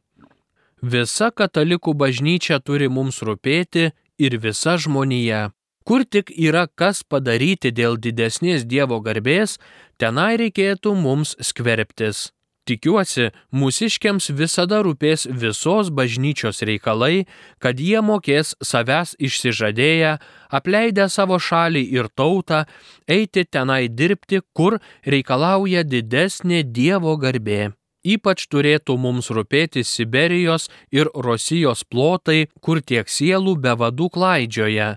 Visa 0.83 1.31
katalikų 1.31 1.95
bažnyčia 1.95 2.59
turi 2.59 2.89
mums 2.91 3.21
rūpėti 3.23 3.93
ir 4.17 4.37
visa 4.43 4.77
žmonija. 4.77 5.51
Kur 5.85 6.01
tik 6.03 6.31
yra 6.33 6.65
kas 6.67 7.03
padaryti 7.03 7.69
dėl 7.69 7.99
didesnės 8.01 8.65
Dievo 8.65 8.97
garbės, 9.05 9.59
tenai 10.01 10.33
reikėtų 10.41 10.95
mums 10.97 11.35
skverbtis. 11.37 12.31
Tikiuosi, 12.65 13.27
mūsiškiams 13.53 14.31
visada 14.33 14.79
rūpės 14.81 15.27
visos 15.29 15.91
bažnyčios 15.93 16.63
reikalai, 16.65 17.27
kad 17.61 17.77
jie 17.77 18.01
mokės 18.01 18.55
savęs 18.57 19.13
išsižadėję, 19.21 20.15
apleidę 20.49 21.05
savo 21.13 21.37
šalį 21.37 21.85
ir 21.93 22.09
tautą, 22.09 22.65
eiti 23.05 23.45
tenai 23.45 23.83
dirbti, 23.85 24.41
kur 24.57 24.79
reikalauja 25.05 25.85
didesnė 25.85 26.65
Dievo 26.65 27.13
garbė. 27.21 27.75
Ypač 28.05 28.45
turėtų 28.53 28.99
mums 29.01 29.31
rūpėti 29.33 29.81
Siberijos 29.81 30.67
ir 30.93 31.09
Rosijos 31.09 31.81
plotai, 31.89 32.45
kur 32.61 32.81
tiek 32.81 33.09
sielų 33.09 33.55
be 33.63 33.73
vadų 33.79 34.11
klaidžioje. 34.13 34.89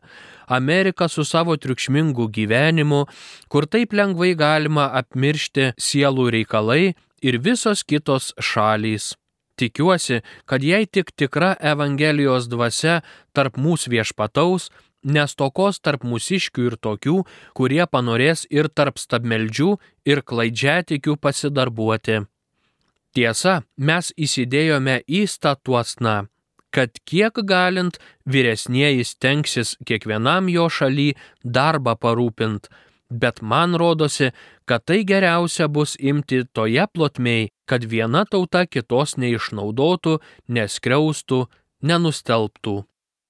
Amerika 0.48 1.09
su 1.09 1.24
savo 1.24 1.56
triukšmingu 1.56 2.28
gyvenimu, 2.32 3.06
kur 3.48 3.64
taip 3.64 3.96
lengvai 3.96 4.34
galima 4.36 4.90
apmiršti 5.00 5.72
sielų 5.80 6.28
reikalai 6.36 6.82
ir 7.24 7.40
visos 7.40 7.84
kitos 7.84 8.34
šalys. 8.40 9.14
Tikiuosi, 9.59 10.20
kad 10.46 10.62
jei 10.62 10.86
tik 10.86 11.11
tikra 11.16 11.54
Evangelijos 11.59 12.46
dvasia 12.46 13.00
tarp 13.34 13.56
mūsų 13.59 13.96
viešpataus, 13.96 14.68
nestokos 15.02 15.80
tarp 15.82 16.04
mūsiškių 16.06 16.70
ir 16.70 16.76
tokių, 16.78 17.22
kurie 17.56 17.84
panorės 17.90 18.46
ir 18.50 18.68
tarp 18.68 19.00
stabmeldžių 19.00 19.76
ir 20.06 20.22
klaidžiatikių 20.22 21.16
pasidarbuoti. 21.18 22.26
Tiesa, 23.16 23.62
mes 23.76 24.11
įsidėjome 24.16 25.00
į 25.09 25.24
statuosną, 25.30 26.26
kad 26.70 26.98
kiek 27.09 27.40
galint 27.48 27.96
vyresnieji 28.28 29.06
stengsis 29.09 29.76
kiekvienam 29.88 30.50
jo 30.52 30.68
šaly 30.68 31.14
darbą 31.44 31.96
parūpint, 31.96 32.68
bet 33.09 33.40
man 33.42 33.74
rodosi, 33.80 34.30
kad 34.68 34.84
tai 34.84 35.04
geriausia 35.09 35.68
bus 35.68 35.96
imti 35.96 36.44
toje 36.52 36.84
plotmei, 36.92 37.48
kad 37.64 37.84
viena 37.84 38.24
tauta 38.28 38.66
kitos 38.66 39.16
neišnaudotų, 39.16 40.18
neskriaustų, 40.48 41.46
nenustelbtų. 41.82 42.76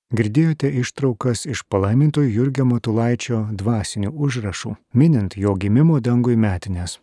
Girdėjote 0.09 0.70
ištraukas 0.81 1.45
iš 1.45 1.66
palaimintojo 1.68 2.31
Jurgio 2.33 2.64
Matulaičio 2.64 3.43
dvasinių 3.53 4.14
užrašų, 4.16 4.72
minint 4.97 5.37
jo 5.37 5.53
gimimo 5.55 6.01
dangui 6.01 6.37
metinės. 6.37 6.97